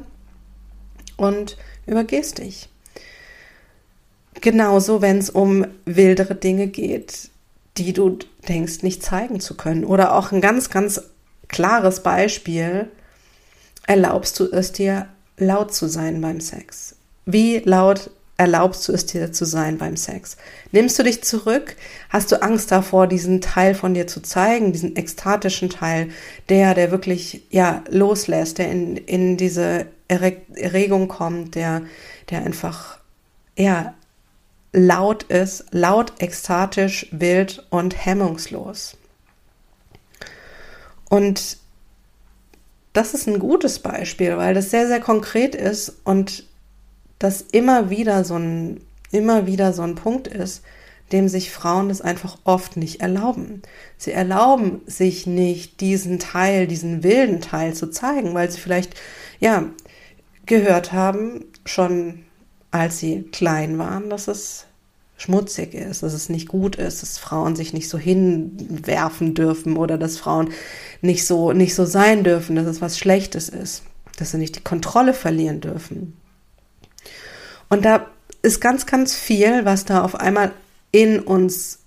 und 1.18 1.58
übergehst 1.86 2.38
dich. 2.38 2.70
Genauso, 4.36 5.02
wenn 5.02 5.18
es 5.18 5.30
um 5.30 5.68
wildere 5.84 6.36
Dinge 6.36 6.68
geht, 6.68 7.30
die 7.76 7.92
du 7.92 8.20
denkst, 8.48 8.84
nicht 8.84 9.04
zeigen 9.04 9.42
zu 9.42 9.58
können. 9.58 9.84
Oder 9.84 10.16
auch 10.16 10.32
ein 10.32 10.40
ganz, 10.40 10.70
ganz 10.70 11.02
klares 11.50 12.04
Beispiel, 12.04 12.90
erlaubst 13.86 14.40
du 14.40 14.46
es 14.46 14.72
dir, 14.72 15.10
laut 15.36 15.74
zu 15.74 15.90
sein 15.90 16.22
beim 16.22 16.40
Sex? 16.40 16.96
Wie 17.26 17.58
laut 17.58 18.12
erlaubst 18.40 18.88
du 18.88 18.94
es 18.94 19.06
dir 19.06 19.34
zu 19.34 19.44
sein 19.44 19.78
beim 19.78 19.98
Sex? 19.98 20.38
Nimmst 20.72 20.98
du 20.98 21.04
dich 21.04 21.22
zurück? 21.24 21.76
Hast 22.10 22.32
du 22.32 22.42
Angst 22.42 22.72
davor, 22.72 23.06
diesen 23.06 23.42
Teil 23.42 23.76
von 23.76 23.94
dir 23.94 24.08
zu 24.08 24.22
zeigen, 24.22 24.72
diesen 24.72 24.96
ekstatischen 24.96 25.70
Teil, 25.70 26.10
der, 26.48 26.74
der 26.74 26.90
wirklich, 26.90 27.44
ja, 27.50 27.84
loslässt, 27.90 28.58
der 28.58 28.72
in, 28.72 28.96
in 28.96 29.36
diese 29.36 29.88
Erregung 30.08 31.10
kommt, 31.10 31.56
der, 31.56 31.82
der 32.30 32.46
einfach, 32.46 33.00
ja, 33.58 33.94
laut 34.72 35.24
ist, 35.24 35.66
laut, 35.72 36.14
ekstatisch, 36.20 37.08
wild 37.12 37.68
und 37.70 38.06
hemmungslos. 38.06 38.96
Und 41.10 41.58
das 42.94 43.14
ist 43.14 43.28
ein 43.28 43.40
gutes 43.40 43.80
Beispiel, 43.80 44.38
weil 44.38 44.54
das 44.54 44.72
sehr, 44.72 44.88
sehr 44.88 45.02
konkret 45.02 45.56
ist 45.56 45.94
und 46.06 46.46
das 47.20 47.42
immer 47.42 47.90
wieder 47.90 48.24
so 48.24 48.36
ein, 48.36 48.82
immer 49.12 49.46
wieder 49.46 49.74
so 49.74 49.82
ein 49.84 49.96
Punkt 49.96 50.28
ist, 50.28 50.64
dem 51.12 51.28
sich 51.28 51.52
Frauen 51.52 51.90
das 51.90 52.02
einfach 52.02 52.38
oft 52.44 52.78
nicht 52.78 53.02
erlauben. 53.02 53.62
Sie 53.98 54.12
erlauben 54.12 54.82
sich 54.86 55.28
nicht, 55.28 55.82
diesen 55.82 56.20
Teil, 56.20 56.68
diesen 56.68 57.04
wilden 57.04 57.42
Teil 57.42 57.74
zu 57.74 57.90
zeigen, 57.90 58.34
weil 58.34 58.50
sie 58.50 58.60
vielleicht, 58.60 58.96
ja, 59.40 59.66
gehört 60.46 60.94
haben, 60.94 61.46
schon 61.66 62.26
als 62.72 63.00
sie 63.00 63.24
klein 63.32 63.78
waren, 63.78 64.10
dass 64.10 64.28
es 64.28 64.66
schmutzig 65.18 65.74
ist, 65.74 66.04
dass 66.04 66.14
es 66.14 66.30
nicht 66.30 66.48
gut 66.48 66.76
ist, 66.76 67.02
dass 67.02 67.18
Frauen 67.18 67.56
sich 67.56 67.74
nicht 67.74 67.90
so 67.90 67.98
hinwerfen 67.98 69.34
dürfen 69.34 69.76
oder 69.76 69.98
dass 69.98 70.18
Frauen 70.18 70.52
nicht 71.02 71.26
so, 71.26 71.52
nicht 71.52 71.76
so 71.76 71.86
sein 71.86 72.24
dürfen, 72.24 72.56
dass 72.56 72.68
es 72.68 72.82
was 72.82 72.98
Schlechtes 72.98 73.50
ist, 73.50 73.84
dass 74.18 74.32
sie 74.32 74.38
nicht 74.38 74.56
die 74.56 74.64
Kontrolle 74.64 75.14
verlieren 75.14 75.60
dürfen. 75.60 76.14
Und 77.70 77.86
da 77.86 78.08
ist 78.42 78.60
ganz, 78.62 78.86
ganz 78.86 79.16
viel, 79.16 79.66
was 79.66 79.86
da 79.86 80.04
auf 80.04 80.16
einmal 80.16 80.52
in 80.92 81.20
uns 81.20 81.80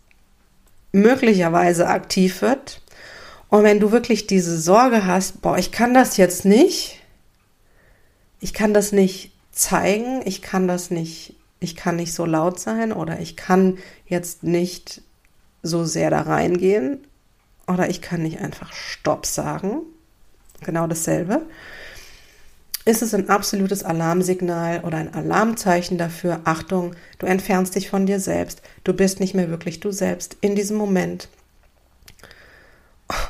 möglicherweise 0.93 1.89
aktiv 1.89 2.43
wird. 2.43 2.81
Und 3.49 3.65
wenn 3.65 3.81
du 3.81 3.93
wirklich 3.93 4.27
diese 4.27 4.59
Sorge 4.59 5.05
hast, 5.07 5.43
boah, 5.43 5.59
ich 5.59 5.73
kann 5.73 5.93
das 5.93 6.17
jetzt 6.17 6.45
nicht, 6.45 7.01
ich 8.41 8.55
kann 8.55 8.73
das 8.73 8.93
nicht 8.93 9.33
zeigen, 9.51 10.23
ich 10.25 10.41
kann 10.41 10.69
das 10.69 10.91
nicht, 10.91 11.37
ich 11.61 11.77
kann 11.77 11.97
nicht 11.97 12.15
so 12.15 12.25
laut 12.25 12.59
sein 12.59 12.93
oder 12.93 13.21
ich 13.21 13.37
kann 13.37 13.79
jetzt 14.07 14.43
nicht 14.43 15.03
so 15.63 15.85
sehr 15.85 16.11
da 16.11 16.23
reingehen 16.23 17.07
oder 17.67 17.89
ich 17.89 18.03
kann 18.03 18.23
nicht 18.23 18.41
einfach 18.41 18.73
Stopp 18.73 19.27
sagen. 19.27 19.83
Genau 20.65 20.87
dasselbe. 20.87 21.43
Ist 22.85 23.03
es 23.03 23.15
ein 23.15 23.29
absolutes 23.29 23.85
Alarmsignal 23.85 24.81
oder 24.81 24.99
ein 24.99 25.15
Alarmzeichen 25.15 25.99
dafür, 25.99 26.41
Achtung, 26.45 26.95
du 27.19 27.27
entfernst 27.27 27.75
dich 27.75 27.89
von 27.89 28.07
dir 28.07 28.19
selbst, 28.19 28.63
du 28.85 28.93
bist 28.93 29.21
nicht 29.21 29.35
mehr 29.35 29.51
wirklich 29.51 29.81
du 29.81 29.93
selbst 29.93 30.37
in 30.41 30.57
diesem 30.57 30.77
Moment. 30.77 31.29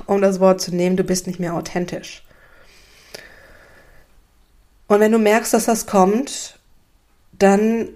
Um 0.06 0.20
das 0.22 0.40
Wort 0.40 0.60
zu 0.60 0.74
nehmen, 0.74 0.96
du 0.96 1.04
bist 1.04 1.26
nicht 1.26 1.40
mehr 1.40 1.54
authentisch. 1.54 2.22
Und 4.86 5.00
wenn 5.00 5.12
du 5.12 5.18
merkst, 5.18 5.52
dass 5.52 5.64
das 5.64 5.86
kommt, 5.86 6.58
dann 7.32 7.88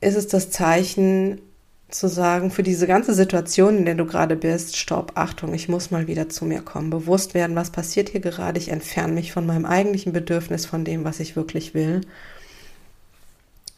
ist 0.00 0.16
es 0.16 0.28
das 0.28 0.50
Zeichen 0.50 1.40
zu 1.88 2.08
sagen, 2.08 2.50
für 2.50 2.62
diese 2.62 2.86
ganze 2.86 3.14
Situation, 3.14 3.78
in 3.78 3.84
der 3.84 3.94
du 3.94 4.06
gerade 4.06 4.36
bist, 4.36 4.76
stopp, 4.76 5.12
Achtung, 5.14 5.54
ich 5.54 5.68
muss 5.68 5.90
mal 5.90 6.08
wieder 6.08 6.28
zu 6.28 6.44
mir 6.44 6.62
kommen, 6.62 6.90
bewusst 6.90 7.34
werden, 7.34 7.54
was 7.54 7.70
passiert 7.70 8.08
hier 8.08 8.20
gerade, 8.20 8.58
ich 8.58 8.70
entferne 8.70 9.12
mich 9.12 9.32
von 9.32 9.46
meinem 9.46 9.64
eigentlichen 9.64 10.12
Bedürfnis, 10.12 10.66
von 10.66 10.84
dem, 10.84 11.04
was 11.04 11.20
ich 11.20 11.36
wirklich 11.36 11.74
will. 11.74 12.00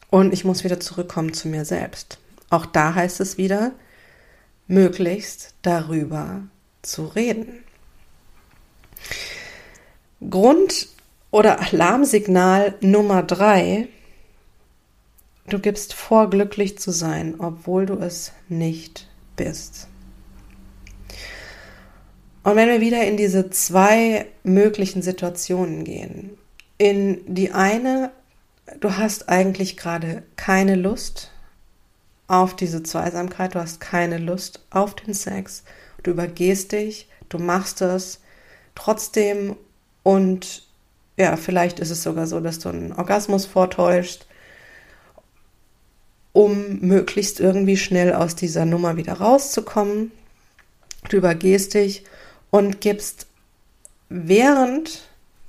Und 0.09 0.33
ich 0.33 0.43
muss 0.43 0.63
wieder 0.63 0.79
zurückkommen 0.79 1.33
zu 1.33 1.47
mir 1.47 1.65
selbst. 1.65 2.17
Auch 2.49 2.65
da 2.65 2.95
heißt 2.95 3.19
es 3.19 3.37
wieder, 3.37 3.71
möglichst 4.67 5.53
darüber 5.61 6.41
zu 6.81 7.05
reden. 7.05 7.63
Grund 10.27 10.87
oder 11.31 11.59
Alarmsignal 11.59 12.73
Nummer 12.81 13.23
drei. 13.23 13.87
Du 15.49 15.59
gibst 15.59 15.93
vor, 15.93 16.29
glücklich 16.29 16.77
zu 16.77 16.91
sein, 16.91 17.35
obwohl 17.39 17.85
du 17.85 17.95
es 17.95 18.33
nicht 18.47 19.07
bist. 19.35 19.87
Und 22.43 22.55
wenn 22.55 22.69
wir 22.69 22.81
wieder 22.81 23.03
in 23.05 23.17
diese 23.17 23.49
zwei 23.49 24.27
möglichen 24.43 25.01
Situationen 25.01 25.83
gehen, 25.83 26.37
in 26.77 27.21
die 27.33 27.51
eine, 27.51 28.11
du 28.79 28.95
hast 28.95 29.27
eigentlich 29.27 29.75
gerade 29.75 30.23
keine 30.35 30.75
Lust 30.75 31.31
auf 32.27 32.55
diese 32.55 32.83
Zweisamkeit, 32.83 33.55
du 33.55 33.59
hast 33.59 33.79
keine 33.79 34.19
Lust 34.19 34.65
auf 34.69 34.95
den 34.95 35.13
Sex, 35.13 35.63
du 36.03 36.11
übergehst 36.11 36.71
dich, 36.71 37.09
du 37.27 37.39
machst 37.39 37.81
es 37.81 38.21
trotzdem 38.75 39.55
und 40.03 40.67
ja, 41.17 41.35
vielleicht 41.35 41.79
ist 41.79 41.89
es 41.89 42.03
sogar 42.03 42.27
so, 42.27 42.39
dass 42.39 42.59
du 42.59 42.69
einen 42.69 42.93
Orgasmus 42.93 43.45
vortäuscht, 43.45 44.25
um 46.33 46.79
möglichst 46.79 47.39
irgendwie 47.39 47.77
schnell 47.77 48.13
aus 48.13 48.35
dieser 48.35 48.65
Nummer 48.65 48.97
wieder 48.97 49.13
rauszukommen. 49.13 50.11
Du 51.09 51.17
übergehst 51.17 51.73
dich 51.73 52.03
und 52.51 52.81
gibst 52.81 53.27
während 54.09 55.07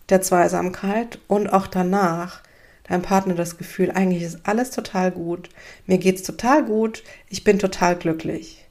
der 0.08 0.22
Zweisamkeit 0.22 1.18
und 1.28 1.48
auch 1.48 1.66
danach 1.66 2.42
deinem 2.90 3.02
Partner 3.02 3.34
das 3.34 3.56
Gefühl, 3.56 3.92
eigentlich 3.92 4.22
ist 4.22 4.40
alles 4.42 4.70
total 4.70 5.12
gut, 5.12 5.48
mir 5.86 5.98
geht's 5.98 6.22
total 6.22 6.64
gut, 6.64 7.04
ich 7.28 7.44
bin 7.44 7.58
total 7.58 7.96
glücklich. 7.96 8.66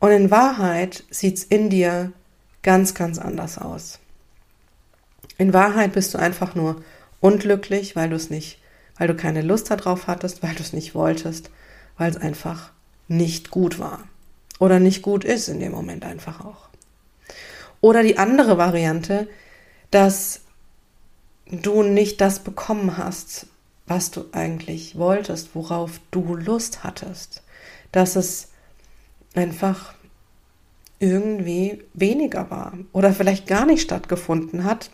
Und 0.00 0.10
in 0.10 0.30
Wahrheit 0.30 1.04
sieht's 1.10 1.44
in 1.44 1.68
dir 1.68 2.12
ganz, 2.62 2.94
ganz 2.94 3.18
anders 3.18 3.58
aus. 3.58 3.98
In 5.36 5.52
Wahrheit 5.52 5.92
bist 5.92 6.14
du 6.14 6.18
einfach 6.18 6.54
nur 6.54 6.82
unglücklich, 7.20 7.94
weil 7.94 8.08
du 8.08 8.16
es 8.16 8.30
nicht, 8.30 8.58
weil 9.02 9.08
du 9.08 9.16
keine 9.16 9.42
Lust 9.42 9.68
darauf 9.68 10.06
hattest, 10.06 10.44
weil 10.44 10.54
du 10.54 10.62
es 10.62 10.72
nicht 10.72 10.94
wolltest, 10.94 11.50
weil 11.98 12.12
es 12.12 12.16
einfach 12.16 12.70
nicht 13.08 13.50
gut 13.50 13.80
war. 13.80 14.04
Oder 14.60 14.78
nicht 14.78 15.02
gut 15.02 15.24
ist 15.24 15.48
in 15.48 15.58
dem 15.58 15.72
Moment 15.72 16.04
einfach 16.04 16.44
auch. 16.44 16.68
Oder 17.80 18.04
die 18.04 18.16
andere 18.16 18.58
Variante, 18.58 19.26
dass 19.90 20.42
du 21.50 21.82
nicht 21.82 22.20
das 22.20 22.44
bekommen 22.44 22.96
hast, 22.96 23.48
was 23.88 24.12
du 24.12 24.26
eigentlich 24.30 24.96
wolltest, 24.96 25.56
worauf 25.56 25.98
du 26.12 26.36
Lust 26.36 26.84
hattest. 26.84 27.42
Dass 27.90 28.14
es 28.14 28.50
einfach 29.34 29.94
irgendwie 31.00 31.82
weniger 31.92 32.52
war 32.52 32.74
oder 32.92 33.12
vielleicht 33.12 33.48
gar 33.48 33.66
nicht 33.66 33.82
stattgefunden 33.82 34.62
hat, 34.62 34.90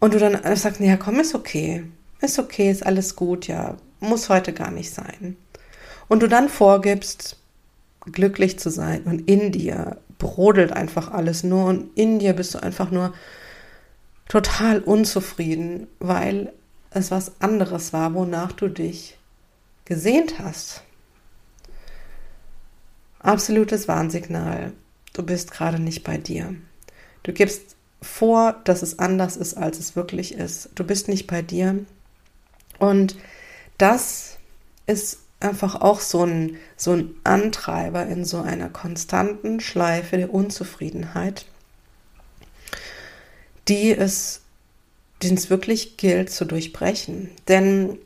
und 0.00 0.14
du 0.14 0.18
dann 0.18 0.38
sagst, 0.54 0.80
ja 0.80 0.96
komm, 0.96 1.18
ist 1.18 1.34
okay, 1.34 1.84
ist 2.20 2.38
okay, 2.38 2.70
ist 2.70 2.84
alles 2.84 3.16
gut, 3.16 3.46
ja, 3.46 3.76
muss 4.00 4.28
heute 4.28 4.52
gar 4.52 4.70
nicht 4.70 4.92
sein. 4.92 5.36
Und 6.08 6.22
du 6.22 6.28
dann 6.28 6.48
vorgibst, 6.48 7.36
glücklich 8.12 8.58
zu 8.58 8.70
sein 8.70 9.02
und 9.04 9.28
in 9.28 9.52
dir 9.52 9.98
brodelt 10.18 10.72
einfach 10.72 11.12
alles 11.12 11.44
nur 11.44 11.66
und 11.66 11.96
in 11.96 12.18
dir 12.18 12.32
bist 12.32 12.54
du 12.54 12.62
einfach 12.62 12.90
nur 12.90 13.12
total 14.28 14.80
unzufrieden, 14.80 15.86
weil 15.98 16.52
es 16.90 17.10
was 17.10 17.40
anderes 17.40 17.92
war, 17.92 18.14
wonach 18.14 18.52
du 18.52 18.68
dich 18.68 19.18
gesehnt 19.84 20.38
hast. 20.38 20.82
Absolutes 23.20 23.88
Warnsignal. 23.88 24.72
Du 25.12 25.22
bist 25.22 25.50
gerade 25.50 25.80
nicht 25.80 26.04
bei 26.04 26.18
dir. 26.18 26.54
Du 27.22 27.32
gibst 27.32 27.76
vor, 28.00 28.56
dass 28.64 28.82
es 28.82 28.98
anders 28.98 29.36
ist, 29.36 29.54
als 29.54 29.78
es 29.78 29.96
wirklich 29.96 30.34
ist. 30.34 30.70
Du 30.74 30.84
bist 30.84 31.08
nicht 31.08 31.26
bei 31.26 31.42
dir. 31.42 31.84
Und 32.78 33.16
das 33.76 34.38
ist 34.86 35.18
einfach 35.40 35.80
auch 35.80 36.00
so 36.00 36.24
ein, 36.24 36.56
so 36.76 36.92
ein 36.92 37.14
Antreiber 37.24 38.06
in 38.06 38.24
so 38.24 38.40
einer 38.40 38.68
konstanten 38.68 39.60
Schleife 39.60 40.16
der 40.16 40.32
Unzufriedenheit, 40.32 41.46
die 43.68 43.90
es, 43.90 44.40
den 45.22 45.34
es 45.34 45.50
wirklich 45.50 45.96
gilt 45.96 46.32
zu 46.32 46.44
durchbrechen. 46.44 47.30
Denn 47.46 47.98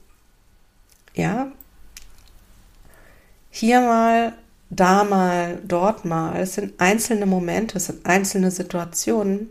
ja, 1.14 1.50
hier 3.50 3.80
mal, 3.80 4.32
da 4.70 5.04
mal, 5.04 5.60
dort 5.64 6.04
mal, 6.04 6.40
es 6.40 6.54
sind 6.54 6.80
einzelne 6.80 7.26
Momente, 7.26 7.76
es 7.76 7.86
sind 7.86 8.06
einzelne 8.06 8.50
Situationen, 8.50 9.50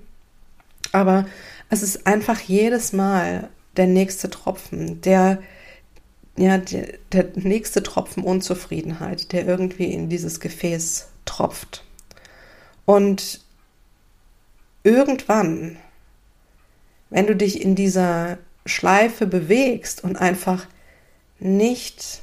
aber 0.91 1.25
es 1.69 1.83
ist 1.83 2.07
einfach 2.07 2.39
jedes 2.39 2.93
Mal 2.93 3.49
der 3.77 3.87
nächste 3.87 4.29
Tropfen, 4.29 5.01
der, 5.01 5.41
ja, 6.37 6.57
der, 6.57 6.97
der 7.11 7.27
nächste 7.35 7.83
Tropfen 7.83 8.23
Unzufriedenheit, 8.23 9.31
der 9.31 9.45
irgendwie 9.45 9.91
in 9.91 10.09
dieses 10.09 10.39
Gefäß 10.39 11.07
tropft. 11.25 11.83
Und 12.85 13.41
irgendwann, 14.83 15.77
wenn 17.09 17.27
du 17.27 17.35
dich 17.35 17.61
in 17.61 17.75
dieser 17.75 18.37
Schleife 18.65 19.27
bewegst 19.27 20.03
und 20.03 20.17
einfach 20.17 20.67
nicht 21.39 22.21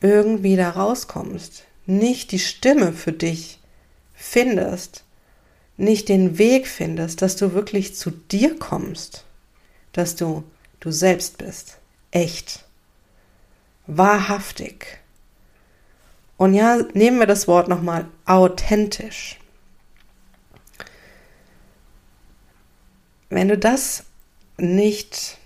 irgendwie 0.00 0.56
da 0.56 0.70
rauskommst, 0.70 1.64
nicht 1.86 2.32
die 2.32 2.38
Stimme 2.38 2.92
für 2.92 3.12
dich 3.12 3.58
findest, 4.14 5.04
nicht 5.78 6.08
den 6.08 6.38
Weg 6.38 6.66
findest, 6.66 7.22
dass 7.22 7.36
du 7.36 7.54
wirklich 7.54 7.94
zu 7.94 8.10
dir 8.10 8.58
kommst, 8.58 9.24
dass 9.92 10.16
du 10.16 10.44
du 10.80 10.90
selbst 10.90 11.38
bist, 11.38 11.78
echt, 12.10 12.64
wahrhaftig. 13.86 14.98
Und 16.36 16.54
ja, 16.54 16.78
nehmen 16.94 17.18
wir 17.18 17.26
das 17.26 17.48
Wort 17.48 17.68
nochmal 17.68 18.06
authentisch. 18.26 19.38
Wenn 23.28 23.48
du 23.48 23.58
das 23.58 24.04
nicht 24.56 25.38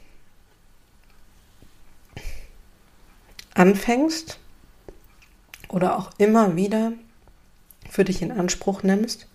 anfängst 3.54 4.38
oder 5.68 5.98
auch 5.98 6.10
immer 6.18 6.56
wieder 6.56 6.92
für 7.90 8.04
dich 8.04 8.22
in 8.22 8.32
Anspruch 8.32 8.82
nimmst, 8.82 9.26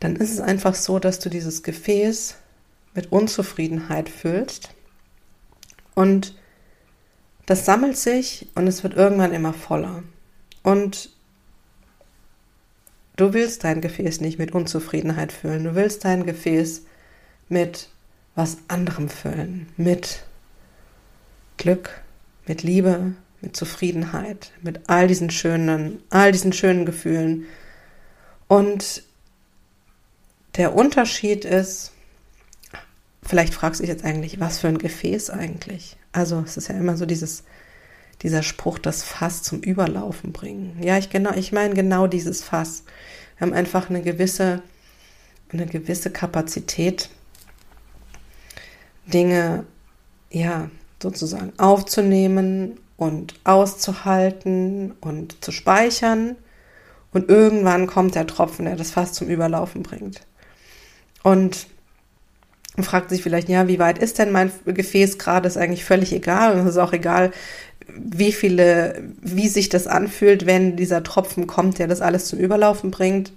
dann 0.00 0.16
ist 0.16 0.32
es 0.32 0.40
einfach 0.40 0.74
so, 0.74 0.98
dass 0.98 1.18
du 1.20 1.28
dieses 1.28 1.62
Gefäß 1.62 2.36
mit 2.94 3.12
Unzufriedenheit 3.12 4.08
füllst 4.08 4.70
und 5.94 6.34
das 7.46 7.64
sammelt 7.64 7.96
sich 7.96 8.48
und 8.54 8.66
es 8.66 8.82
wird 8.82 8.94
irgendwann 8.94 9.32
immer 9.32 9.52
voller. 9.52 10.02
Und 10.62 11.10
du 13.16 13.32
willst 13.32 13.64
dein 13.64 13.80
Gefäß 13.80 14.20
nicht 14.20 14.38
mit 14.38 14.52
Unzufriedenheit 14.52 15.32
füllen, 15.32 15.64
du 15.64 15.74
willst 15.74 16.04
dein 16.04 16.26
Gefäß 16.26 16.82
mit 17.48 17.88
was 18.34 18.58
anderem 18.68 19.08
füllen, 19.08 19.68
mit 19.76 20.24
Glück, 21.56 22.02
mit 22.46 22.62
Liebe, 22.62 23.14
mit 23.40 23.56
Zufriedenheit, 23.56 24.52
mit 24.62 24.88
all 24.88 25.08
diesen 25.08 25.30
schönen, 25.30 26.02
all 26.08 26.32
diesen 26.32 26.52
schönen 26.52 26.86
Gefühlen. 26.86 27.46
Und 28.48 29.02
der 30.56 30.74
Unterschied 30.74 31.44
ist, 31.44 31.92
vielleicht 33.22 33.54
fragst 33.54 33.80
du 33.80 33.82
dich 33.82 33.90
jetzt 33.90 34.04
eigentlich, 34.04 34.40
was 34.40 34.58
für 34.58 34.68
ein 34.68 34.78
Gefäß 34.78 35.30
eigentlich? 35.30 35.96
Also 36.12 36.42
es 36.44 36.56
ist 36.56 36.68
ja 36.68 36.74
immer 36.76 36.96
so 36.96 37.06
dieses, 37.06 37.44
dieser 38.22 38.42
Spruch, 38.42 38.78
das 38.78 39.02
Fass 39.02 39.42
zum 39.42 39.60
Überlaufen 39.60 40.32
bringen. 40.32 40.76
Ja, 40.82 40.98
ich 40.98 41.10
genau, 41.10 41.32
ich 41.34 41.52
meine 41.52 41.74
genau 41.74 42.06
dieses 42.06 42.42
Fass. 42.42 42.84
Wir 43.38 43.46
haben 43.46 43.54
einfach 43.54 43.88
eine 43.88 44.02
gewisse 44.02 44.62
eine 45.52 45.66
gewisse 45.66 46.10
Kapazität, 46.10 47.10
Dinge, 49.06 49.64
ja, 50.30 50.70
sozusagen 51.02 51.52
aufzunehmen 51.58 52.78
und 52.96 53.34
auszuhalten 53.44 54.92
und 55.00 55.42
zu 55.42 55.50
speichern. 55.50 56.36
Und 57.12 57.28
irgendwann 57.28 57.86
kommt 57.88 58.14
der 58.14 58.26
Tropfen, 58.26 58.66
der 58.66 58.76
das 58.76 58.92
fast 58.92 59.16
zum 59.16 59.28
Überlaufen 59.28 59.82
bringt. 59.82 60.20
Und 61.22 61.66
fragt 62.78 63.10
sich 63.10 63.22
vielleicht, 63.22 63.48
ja, 63.48 63.68
wie 63.68 63.78
weit 63.78 63.98
ist 63.98 64.18
denn 64.18 64.32
mein 64.32 64.50
Gefäß 64.64 65.18
gerade? 65.18 65.48
Ist 65.48 65.56
eigentlich 65.56 65.84
völlig 65.84 66.12
egal. 66.12 66.52
Und 66.52 66.60
es 66.60 66.70
ist 66.70 66.78
auch 66.78 66.92
egal, 66.92 67.32
wie 67.88 68.32
viele, 68.32 69.02
wie 69.20 69.48
sich 69.48 69.68
das 69.68 69.86
anfühlt, 69.86 70.46
wenn 70.46 70.76
dieser 70.76 71.02
Tropfen 71.02 71.46
kommt, 71.46 71.78
der 71.78 71.88
das 71.88 72.00
alles 72.00 72.26
zum 72.26 72.38
Überlaufen 72.38 72.90
bringt. 72.90 73.32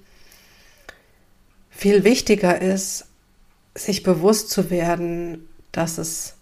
Viel 1.72 2.04
wichtiger 2.04 2.62
ist, 2.62 3.06
sich 3.76 4.04
bewusst 4.04 4.50
zu 4.52 4.70
werden, 4.70 5.48
dass 5.72 5.98
es 5.98 6.36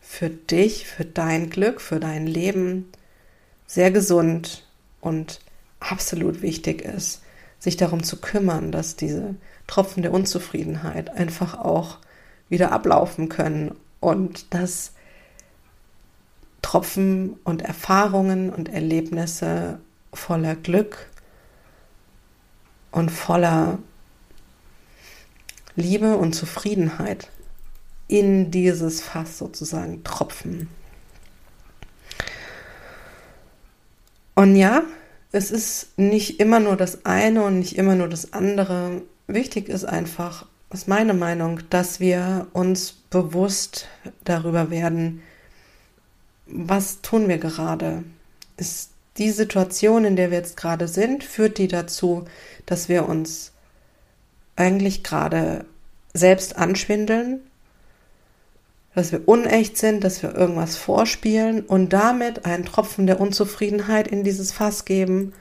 für 0.00 0.30
dich, 0.30 0.86
für 0.86 1.04
dein 1.04 1.50
Glück, 1.50 1.80
für 1.80 2.00
dein 2.00 2.26
Leben 2.26 2.90
sehr 3.66 3.90
gesund 3.90 4.64
und 5.00 5.40
absolut 5.80 6.40
wichtig 6.40 6.82
ist, 6.82 7.20
sich 7.58 7.76
darum 7.76 8.02
zu 8.02 8.16
kümmern, 8.20 8.72
dass 8.72 8.96
diese 8.96 9.34
Tropfen 9.68 10.02
der 10.02 10.12
Unzufriedenheit 10.12 11.10
einfach 11.10 11.56
auch 11.56 11.98
wieder 12.48 12.72
ablaufen 12.72 13.28
können 13.28 13.76
und 14.00 14.52
dass 14.52 14.92
Tropfen 16.62 17.34
und 17.44 17.62
Erfahrungen 17.62 18.50
und 18.50 18.68
Erlebnisse 18.68 19.78
voller 20.12 20.56
Glück 20.56 21.06
und 22.90 23.10
voller 23.10 23.78
Liebe 25.76 26.16
und 26.16 26.34
Zufriedenheit 26.34 27.30
in 28.08 28.50
dieses 28.50 29.00
Fass 29.00 29.38
sozusagen 29.38 30.02
tropfen. 30.02 30.68
Und 34.34 34.56
ja, 34.56 34.82
es 35.30 35.50
ist 35.50 35.98
nicht 35.98 36.40
immer 36.40 36.58
nur 36.58 36.76
das 36.76 37.04
eine 37.04 37.42
und 37.44 37.58
nicht 37.58 37.76
immer 37.76 37.94
nur 37.94 38.08
das 38.08 38.32
andere. 38.32 39.02
Wichtig 39.28 39.68
ist 39.68 39.84
einfach, 39.84 40.46
ist 40.72 40.88
meine 40.88 41.12
Meinung, 41.12 41.60
dass 41.68 42.00
wir 42.00 42.46
uns 42.54 42.92
bewusst 42.92 43.86
darüber 44.24 44.70
werden, 44.70 45.22
was 46.46 47.02
tun 47.02 47.28
wir 47.28 47.36
gerade? 47.36 48.04
Ist 48.56 48.90
die 49.18 49.30
Situation, 49.30 50.06
in 50.06 50.16
der 50.16 50.30
wir 50.30 50.38
jetzt 50.38 50.56
gerade 50.56 50.88
sind, 50.88 51.24
führt 51.24 51.58
die 51.58 51.68
dazu, 51.68 52.24
dass 52.64 52.88
wir 52.88 53.06
uns 53.06 53.52
eigentlich 54.56 55.04
gerade 55.04 55.66
selbst 56.14 56.56
anschwindeln, 56.56 57.40
dass 58.94 59.12
wir 59.12 59.28
unecht 59.28 59.76
sind, 59.76 60.04
dass 60.04 60.22
wir 60.22 60.34
irgendwas 60.34 60.76
vorspielen 60.76 61.66
und 61.66 61.92
damit 61.92 62.46
einen 62.46 62.64
Tropfen 62.64 63.06
der 63.06 63.20
Unzufriedenheit 63.20 64.08
in 64.08 64.24
dieses 64.24 64.52
Fass 64.52 64.86
geben. 64.86 65.34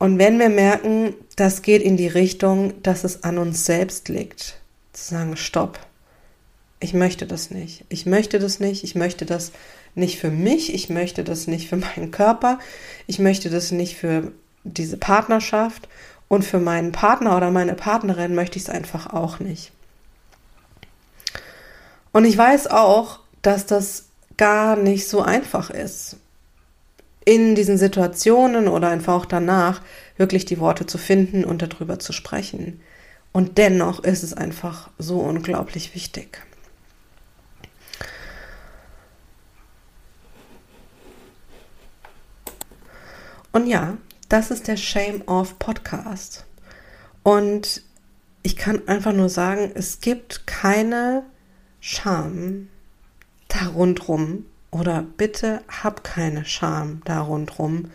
Und 0.00 0.18
wenn 0.18 0.38
wir 0.38 0.48
merken, 0.48 1.12
das 1.36 1.60
geht 1.60 1.82
in 1.82 1.98
die 1.98 2.08
Richtung, 2.08 2.82
dass 2.82 3.04
es 3.04 3.22
an 3.22 3.36
uns 3.36 3.66
selbst 3.66 4.08
liegt, 4.08 4.56
zu 4.94 5.04
sagen, 5.10 5.36
stopp, 5.36 5.78
ich 6.80 6.94
möchte 6.94 7.26
das 7.26 7.50
nicht. 7.50 7.84
Ich 7.90 8.06
möchte 8.06 8.38
das 8.38 8.60
nicht. 8.60 8.82
Ich 8.82 8.94
möchte 8.94 9.26
das 9.26 9.52
nicht 9.94 10.18
für 10.18 10.30
mich. 10.30 10.72
Ich 10.72 10.88
möchte 10.88 11.22
das 11.22 11.46
nicht 11.48 11.68
für 11.68 11.76
meinen 11.76 12.12
Körper. 12.12 12.58
Ich 13.06 13.18
möchte 13.18 13.50
das 13.50 13.72
nicht 13.72 13.94
für 13.94 14.32
diese 14.64 14.96
Partnerschaft. 14.96 15.86
Und 16.28 16.46
für 16.46 16.60
meinen 16.60 16.92
Partner 16.92 17.36
oder 17.36 17.50
meine 17.50 17.74
Partnerin 17.74 18.34
möchte 18.34 18.56
ich 18.56 18.64
es 18.64 18.70
einfach 18.70 19.12
auch 19.12 19.38
nicht. 19.38 19.70
Und 22.12 22.24
ich 22.24 22.38
weiß 22.38 22.68
auch, 22.68 23.18
dass 23.42 23.66
das 23.66 24.06
gar 24.38 24.76
nicht 24.76 25.06
so 25.06 25.20
einfach 25.20 25.68
ist, 25.68 26.16
in 27.30 27.54
diesen 27.54 27.78
Situationen 27.78 28.66
oder 28.66 28.88
einfach 28.88 29.14
auch 29.14 29.24
danach 29.24 29.82
wirklich 30.16 30.46
die 30.46 30.58
Worte 30.58 30.86
zu 30.86 30.98
finden 30.98 31.44
und 31.44 31.62
darüber 31.62 32.00
zu 32.00 32.12
sprechen. 32.12 32.80
Und 33.30 33.56
dennoch 33.56 34.02
ist 34.02 34.24
es 34.24 34.34
einfach 34.34 34.90
so 34.98 35.20
unglaublich 35.20 35.94
wichtig. 35.94 36.44
Und 43.52 43.68
ja, 43.68 43.96
das 44.28 44.50
ist 44.50 44.66
der 44.66 44.76
Shame 44.76 45.22
Off 45.26 45.56
Podcast. 45.60 46.46
Und 47.22 47.82
ich 48.42 48.56
kann 48.56 48.88
einfach 48.88 49.12
nur 49.12 49.28
sagen, 49.28 49.70
es 49.72 50.00
gibt 50.00 50.48
keine 50.48 51.22
Scham 51.78 52.70
da 53.46 53.68
rundrum 53.68 54.46
oder 54.70 55.04
bitte 55.16 55.62
hab 55.68 56.04
keine 56.04 56.44
Scham 56.44 57.02
da 57.04 57.20
rundrum, 57.20 57.90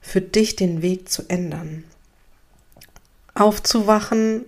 für 0.00 0.20
dich 0.20 0.56
den 0.56 0.82
Weg 0.82 1.08
zu 1.08 1.28
ändern. 1.28 1.84
Aufzuwachen, 3.34 4.44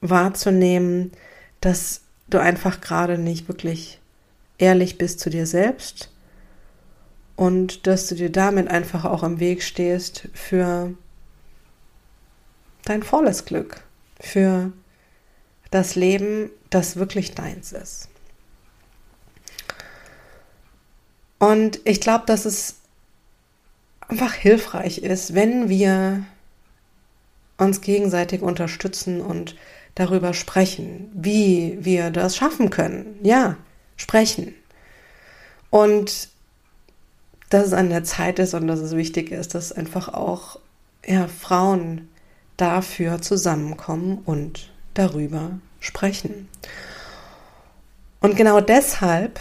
wahrzunehmen, 0.00 1.12
dass 1.60 2.00
du 2.28 2.38
einfach 2.38 2.80
gerade 2.80 3.18
nicht 3.18 3.48
wirklich 3.48 4.00
ehrlich 4.58 4.98
bist 4.98 5.20
zu 5.20 5.30
dir 5.30 5.46
selbst 5.46 6.10
und 7.36 7.86
dass 7.86 8.06
du 8.06 8.14
dir 8.14 8.30
damit 8.30 8.68
einfach 8.68 9.04
auch 9.04 9.22
im 9.22 9.40
Weg 9.40 9.62
stehst 9.62 10.28
für 10.32 10.94
dein 12.84 13.02
volles 13.02 13.44
Glück, 13.44 13.82
für 14.20 14.72
das 15.70 15.94
Leben, 15.94 16.50
das 16.70 16.96
wirklich 16.96 17.34
deins 17.34 17.72
ist. 17.72 18.08
Und 21.42 21.80
ich 21.82 22.00
glaube, 22.00 22.22
dass 22.26 22.44
es 22.44 22.76
einfach 24.06 24.32
hilfreich 24.32 24.98
ist, 24.98 25.34
wenn 25.34 25.68
wir 25.68 26.24
uns 27.58 27.80
gegenseitig 27.80 28.42
unterstützen 28.42 29.20
und 29.20 29.56
darüber 29.96 30.34
sprechen, 30.34 31.10
wie 31.12 31.78
wir 31.80 32.12
das 32.12 32.36
schaffen 32.36 32.70
können. 32.70 33.18
Ja, 33.24 33.56
sprechen. 33.96 34.54
Und 35.68 36.28
dass 37.50 37.66
es 37.66 37.72
an 37.72 37.90
der 37.90 38.04
Zeit 38.04 38.38
ist 38.38 38.54
und 38.54 38.68
dass 38.68 38.78
es 38.78 38.94
wichtig 38.94 39.32
ist, 39.32 39.56
dass 39.56 39.72
einfach 39.72 40.14
auch 40.14 40.60
ja, 41.04 41.26
Frauen 41.26 42.08
dafür 42.56 43.20
zusammenkommen 43.20 44.22
und 44.24 44.70
darüber 44.94 45.58
sprechen. 45.80 46.48
Und 48.20 48.36
genau 48.36 48.60
deshalb 48.60 49.40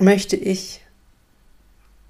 möchte 0.00 0.36
ich 0.36 0.80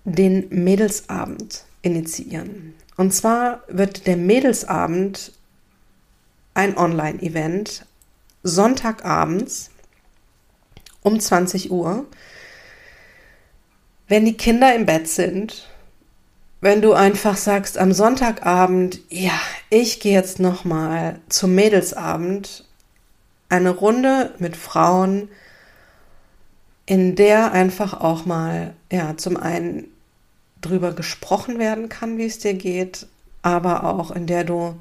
den 0.04 0.48
Mädelsabend 0.50 1.64
initiieren. 1.82 2.74
Und 2.96 3.12
zwar 3.12 3.62
wird 3.68 4.06
der 4.06 4.16
Mädelsabend 4.16 5.32
ein 6.54 6.76
Online-Event 6.76 7.86
Sonntagabends 8.42 9.70
um 11.02 11.20
20 11.20 11.70
Uhr 11.70 12.06
wenn 14.08 14.24
die 14.24 14.36
Kinder 14.36 14.74
im 14.74 14.86
Bett 14.86 15.06
sind, 15.06 15.68
wenn 16.60 16.82
du 16.82 16.94
einfach 16.94 17.36
sagst 17.36 17.78
am 17.78 17.92
Sonntagabend, 17.92 19.00
ja, 19.10 19.38
ich 19.70 20.00
gehe 20.00 20.14
jetzt 20.14 20.40
noch 20.40 20.64
mal 20.64 21.20
zum 21.28 21.54
Mädelsabend, 21.54 22.64
eine 23.50 23.70
Runde 23.70 24.34
mit 24.38 24.56
Frauen, 24.56 25.28
in 26.88 27.16
der 27.16 27.52
einfach 27.52 28.00
auch 28.00 28.24
mal 28.24 28.72
ja 28.90 29.14
zum 29.18 29.36
einen 29.36 29.88
drüber 30.62 30.94
gesprochen 30.94 31.58
werden 31.58 31.90
kann, 31.90 32.16
wie 32.16 32.24
es 32.24 32.38
dir 32.38 32.54
geht, 32.54 33.06
aber 33.42 33.84
auch 33.84 34.10
in 34.10 34.26
der 34.26 34.44
du 34.44 34.74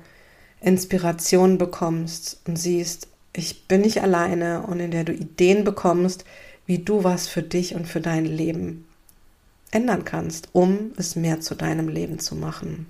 Inspiration 0.61 1.57
bekommst 1.57 2.39
und 2.47 2.55
siehst, 2.55 3.09
ich 3.33 3.67
bin 3.67 3.81
nicht 3.81 4.01
alleine 4.01 4.61
und 4.61 4.79
in 4.79 4.91
der 4.91 5.03
du 5.03 5.11
Ideen 5.11 5.65
bekommst, 5.65 6.23
wie 6.65 6.79
du 6.79 7.03
was 7.03 7.27
für 7.27 7.43
dich 7.43 7.75
und 7.75 7.89
für 7.89 7.99
dein 7.99 8.23
Leben 8.23 8.85
ändern 9.71 10.05
kannst, 10.05 10.47
um 10.53 10.93
es 10.95 11.17
mehr 11.17 11.41
zu 11.41 11.55
deinem 11.55 11.89
Leben 11.89 12.19
zu 12.19 12.35
machen. 12.35 12.87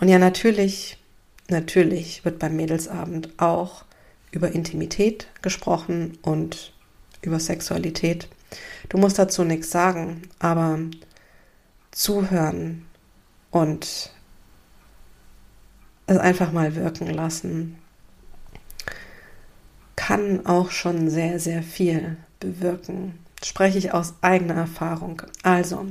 Und 0.00 0.08
ja, 0.08 0.18
natürlich, 0.18 0.98
natürlich 1.48 2.24
wird 2.24 2.40
beim 2.40 2.56
Mädelsabend 2.56 3.30
auch 3.36 3.84
über 4.32 4.50
Intimität 4.50 5.28
gesprochen 5.42 6.18
und 6.22 6.72
über 7.22 7.40
Sexualität. 7.40 8.28
Du 8.88 8.98
musst 8.98 9.18
dazu 9.18 9.44
nichts 9.44 9.70
sagen, 9.70 10.22
aber 10.38 10.78
zuhören 11.90 12.86
und 13.50 14.12
es 16.06 16.16
einfach 16.16 16.52
mal 16.52 16.74
wirken 16.74 17.10
lassen, 17.10 17.78
kann 19.96 20.46
auch 20.46 20.70
schon 20.70 21.10
sehr, 21.10 21.38
sehr 21.38 21.62
viel 21.62 22.16
bewirken 22.40 23.18
spreche 23.44 23.78
ich 23.78 23.92
aus 23.92 24.14
eigener 24.20 24.54
Erfahrung. 24.54 25.22
Also, 25.42 25.86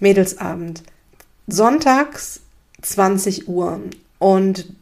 Mädelsabend. 0.00 0.82
Sonntags 1.46 2.40
20 2.82 3.48
Uhr 3.48 3.80
und 4.18 4.72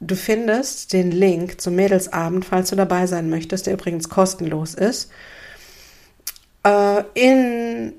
du 0.00 0.16
findest 0.16 0.92
den 0.92 1.10
Link 1.10 1.60
zum 1.60 1.76
Mädelsabend, 1.76 2.44
falls 2.44 2.70
du 2.70 2.76
dabei 2.76 3.06
sein 3.06 3.28
möchtest, 3.30 3.66
der 3.66 3.74
übrigens 3.74 4.08
kostenlos 4.08 4.74
ist, 4.74 5.10
äh, 6.64 7.04
in 7.14 7.92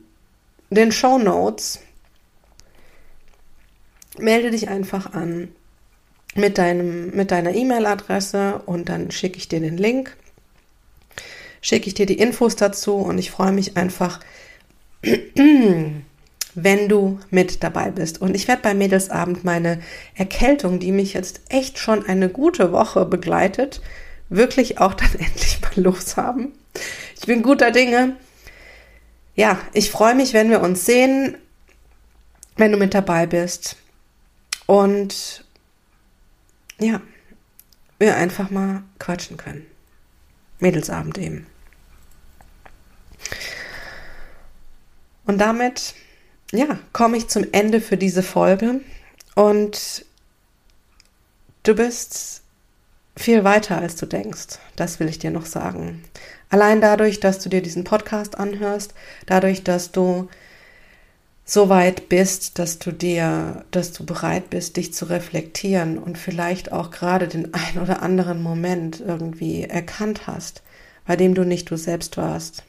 den 0.69 0.91
Show 0.91 1.17
Notes. 1.17 1.79
Melde 4.17 4.51
dich 4.51 4.67
einfach 4.67 5.13
an 5.13 5.49
mit, 6.35 6.57
deinem, 6.57 7.11
mit 7.11 7.31
deiner 7.31 7.53
E-Mail-Adresse 7.53 8.61
und 8.65 8.89
dann 8.89 9.11
schicke 9.11 9.37
ich 9.37 9.47
dir 9.47 9.59
den 9.59 9.77
Link, 9.77 10.17
schicke 11.61 11.87
ich 11.87 11.93
dir 11.93 12.05
die 12.05 12.19
Infos 12.19 12.55
dazu 12.55 12.95
und 12.95 13.17
ich 13.19 13.31
freue 13.31 13.51
mich 13.51 13.77
einfach, 13.77 14.19
wenn 16.55 16.89
du 16.89 17.19
mit 17.29 17.63
dabei 17.63 17.91
bist. 17.91 18.21
Und 18.21 18.35
ich 18.35 18.47
werde 18.47 18.61
beim 18.61 18.77
Mädelsabend 18.77 19.43
meine 19.43 19.81
Erkältung, 20.15 20.79
die 20.79 20.91
mich 20.91 21.13
jetzt 21.13 21.41
echt 21.49 21.77
schon 21.77 22.05
eine 22.05 22.29
gute 22.29 22.71
Woche 22.71 23.05
begleitet, 23.05 23.81
wirklich 24.29 24.79
auch 24.79 24.93
dann 24.93 25.13
endlich 25.19 25.59
mal 25.61 25.81
loshaben. 25.81 26.51
Ich 27.19 27.25
bin 27.25 27.43
guter 27.43 27.71
Dinge. 27.71 28.15
Ja, 29.35 29.59
ich 29.73 29.91
freue 29.91 30.15
mich, 30.15 30.33
wenn 30.33 30.49
wir 30.49 30.61
uns 30.61 30.85
sehen, 30.85 31.37
wenn 32.57 32.71
du 32.71 32.77
mit 32.77 32.93
dabei 32.93 33.25
bist. 33.25 33.77
Und 34.65 35.45
ja, 36.79 37.01
wir 37.99 38.15
einfach 38.15 38.49
mal 38.49 38.83
quatschen 38.99 39.37
können. 39.37 39.65
Mädelsabend 40.59 41.17
eben. 41.17 41.47
Und 45.25 45.37
damit, 45.37 45.95
ja, 46.51 46.79
komme 46.93 47.17
ich 47.17 47.27
zum 47.27 47.45
Ende 47.51 47.81
für 47.81 47.97
diese 47.97 48.23
Folge. 48.23 48.81
Und 49.35 50.05
du 51.63 51.75
bist 51.75 52.41
viel 53.15 53.43
weiter, 53.43 53.77
als 53.77 53.95
du 53.95 54.05
denkst. 54.05 54.59
Das 54.75 54.99
will 54.99 55.07
ich 55.07 55.19
dir 55.19 55.31
noch 55.31 55.45
sagen. 55.45 56.03
Allein 56.49 56.81
dadurch, 56.81 57.19
dass 57.19 57.39
du 57.39 57.49
dir 57.49 57.61
diesen 57.61 57.83
Podcast 57.83 58.37
anhörst, 58.37 58.93
dadurch, 59.25 59.63
dass 59.63 59.91
du 59.91 60.27
so 61.45 61.69
weit 61.69 62.09
bist, 62.09 62.59
dass 62.59 62.79
du 62.79 62.91
dir, 62.91 63.65
dass 63.71 63.91
du 63.91 64.05
bereit 64.05 64.49
bist, 64.49 64.77
dich 64.77 64.93
zu 64.93 65.05
reflektieren 65.05 65.97
und 65.97 66.17
vielleicht 66.17 66.71
auch 66.71 66.91
gerade 66.91 67.27
den 67.27 67.53
ein 67.53 67.81
oder 67.81 68.01
anderen 68.01 68.41
Moment 68.41 68.99
irgendwie 68.99 69.63
erkannt 69.63 70.27
hast, 70.27 70.61
bei 71.05 71.15
dem 71.15 71.33
du 71.33 71.43
nicht 71.43 71.69
du 71.69 71.77
selbst 71.77 72.17
warst. 72.17 72.63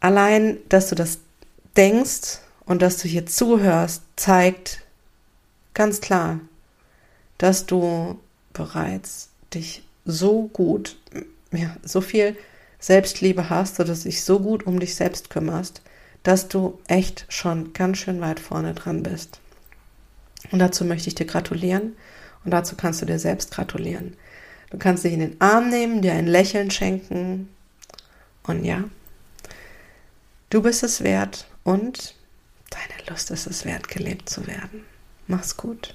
Allein, 0.00 0.58
dass 0.68 0.88
du 0.88 0.94
das 0.94 1.18
denkst 1.78 2.40
und 2.66 2.82
dass 2.82 2.98
du 2.98 3.08
hier 3.08 3.24
zuhörst, 3.24 4.02
zeigt 4.16 4.82
ganz 5.72 6.00
klar, 6.00 6.40
dass 7.38 7.66
du 7.66 8.18
bereits 8.52 9.30
dich 9.54 9.84
so 10.04 10.48
gut, 10.48 10.96
ja, 11.52 11.76
so 11.82 12.00
viel 12.00 12.36
Selbstliebe 12.80 13.48
hast, 13.48 13.78
du 13.78 13.84
dich 13.84 14.24
so 14.24 14.40
gut 14.40 14.66
um 14.66 14.80
dich 14.80 14.96
selbst 14.96 15.30
kümmerst, 15.30 15.80
dass 16.22 16.48
du 16.48 16.78
echt 16.88 17.26
schon 17.28 17.72
ganz 17.72 17.98
schön 17.98 18.20
weit 18.20 18.40
vorne 18.40 18.74
dran 18.74 19.02
bist. 19.02 19.40
Und 20.50 20.58
dazu 20.58 20.84
möchte 20.84 21.08
ich 21.08 21.14
dir 21.14 21.26
gratulieren 21.26 21.96
und 22.44 22.50
dazu 22.50 22.76
kannst 22.76 23.02
du 23.02 23.06
dir 23.06 23.18
selbst 23.18 23.52
gratulieren. 23.52 24.16
Du 24.70 24.78
kannst 24.78 25.04
dich 25.04 25.12
in 25.12 25.20
den 25.20 25.40
Arm 25.40 25.70
nehmen, 25.70 26.02
dir 26.02 26.12
ein 26.12 26.26
Lächeln 26.26 26.70
schenken 26.70 27.48
und 28.42 28.64
ja, 28.64 28.84
du 30.50 30.62
bist 30.62 30.82
es 30.82 31.02
wert 31.02 31.46
und 31.68 32.14
deine 32.70 33.10
Lust 33.10 33.30
ist 33.30 33.46
es 33.46 33.66
wert, 33.66 33.88
gelebt 33.88 34.30
zu 34.30 34.46
werden. 34.46 34.84
Mach's 35.26 35.58
gut. 35.58 35.94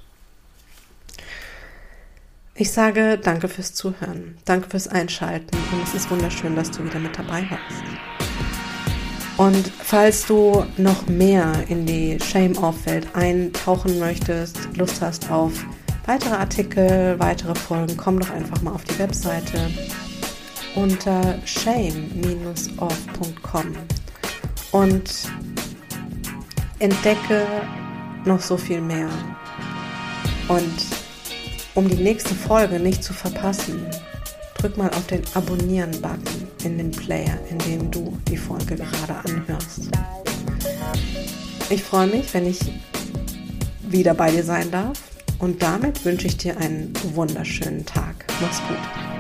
Ich 2.54 2.72
sage 2.72 3.18
danke 3.18 3.48
fürs 3.50 3.74
Zuhören, 3.74 4.38
danke 4.46 4.70
fürs 4.70 4.88
Einschalten 4.88 5.58
und 5.72 5.82
es 5.84 5.96
ist 5.96 6.12
wunderschön, 6.12 6.56
dass 6.56 6.70
du 6.70 6.86
wieder 6.86 7.00
mit 7.00 7.18
dabei 7.18 7.50
warst. 7.50 7.84
Und 9.38 9.72
falls 9.82 10.28
du 10.28 10.64
noch 10.78 11.08
mehr 11.08 11.52
in 11.68 11.88
die 11.88 12.20
Shame-Off-Welt 12.20 13.08
eintauchen 13.16 13.98
möchtest, 13.98 14.60
Lust 14.76 15.02
hast 15.02 15.32
auf 15.32 15.54
weitere 16.06 16.36
Artikel, 16.36 17.18
weitere 17.18 17.56
Folgen, 17.56 17.98
komm 17.98 18.20
doch 18.20 18.30
einfach 18.30 18.62
mal 18.62 18.74
auf 18.74 18.84
die 18.84 19.00
Webseite 19.00 19.72
unter 20.76 21.40
shame-off.com 21.46 22.78
und 24.72 25.32
entdecke 26.84 27.48
noch 28.26 28.42
so 28.42 28.58
viel 28.58 28.82
mehr. 28.82 29.10
Und 30.50 30.86
um 31.76 31.88
die 31.88 31.96
nächste 31.96 32.36
Folge 32.36 32.80
nicht 32.80 33.04
zu 33.04 33.14
verpassen, 33.14 33.86
drück 34.58 34.78
mal 34.78 34.90
auf 34.90 35.08
den 35.08 35.22
Abonnieren-Button 35.34 36.48
in 36.66 36.78
dem 36.78 36.92
Player, 36.92 37.40
in 37.50 37.58
dem 37.60 37.90
du 37.90 38.18
die 38.28 38.38
Folge 38.38 38.76
gerade 38.76 39.16
anhörst. 39.30 39.90
Ich 41.70 41.82
freue 41.82 42.08
mich, 42.08 42.34
wenn 42.34 42.46
ich 42.46 42.60
wieder 43.88 44.14
bei 44.14 44.30
dir 44.30 44.44
sein 44.44 44.70
darf 44.70 45.02
und 45.40 45.64
damit 45.64 46.04
wünsche 46.04 46.28
ich 46.28 46.38
dir 46.38 46.58
einen 46.58 46.94
wunderschönen 47.14 47.86
Tag. 47.86 48.26
Mach's 48.42 48.62
gut. 48.68 49.13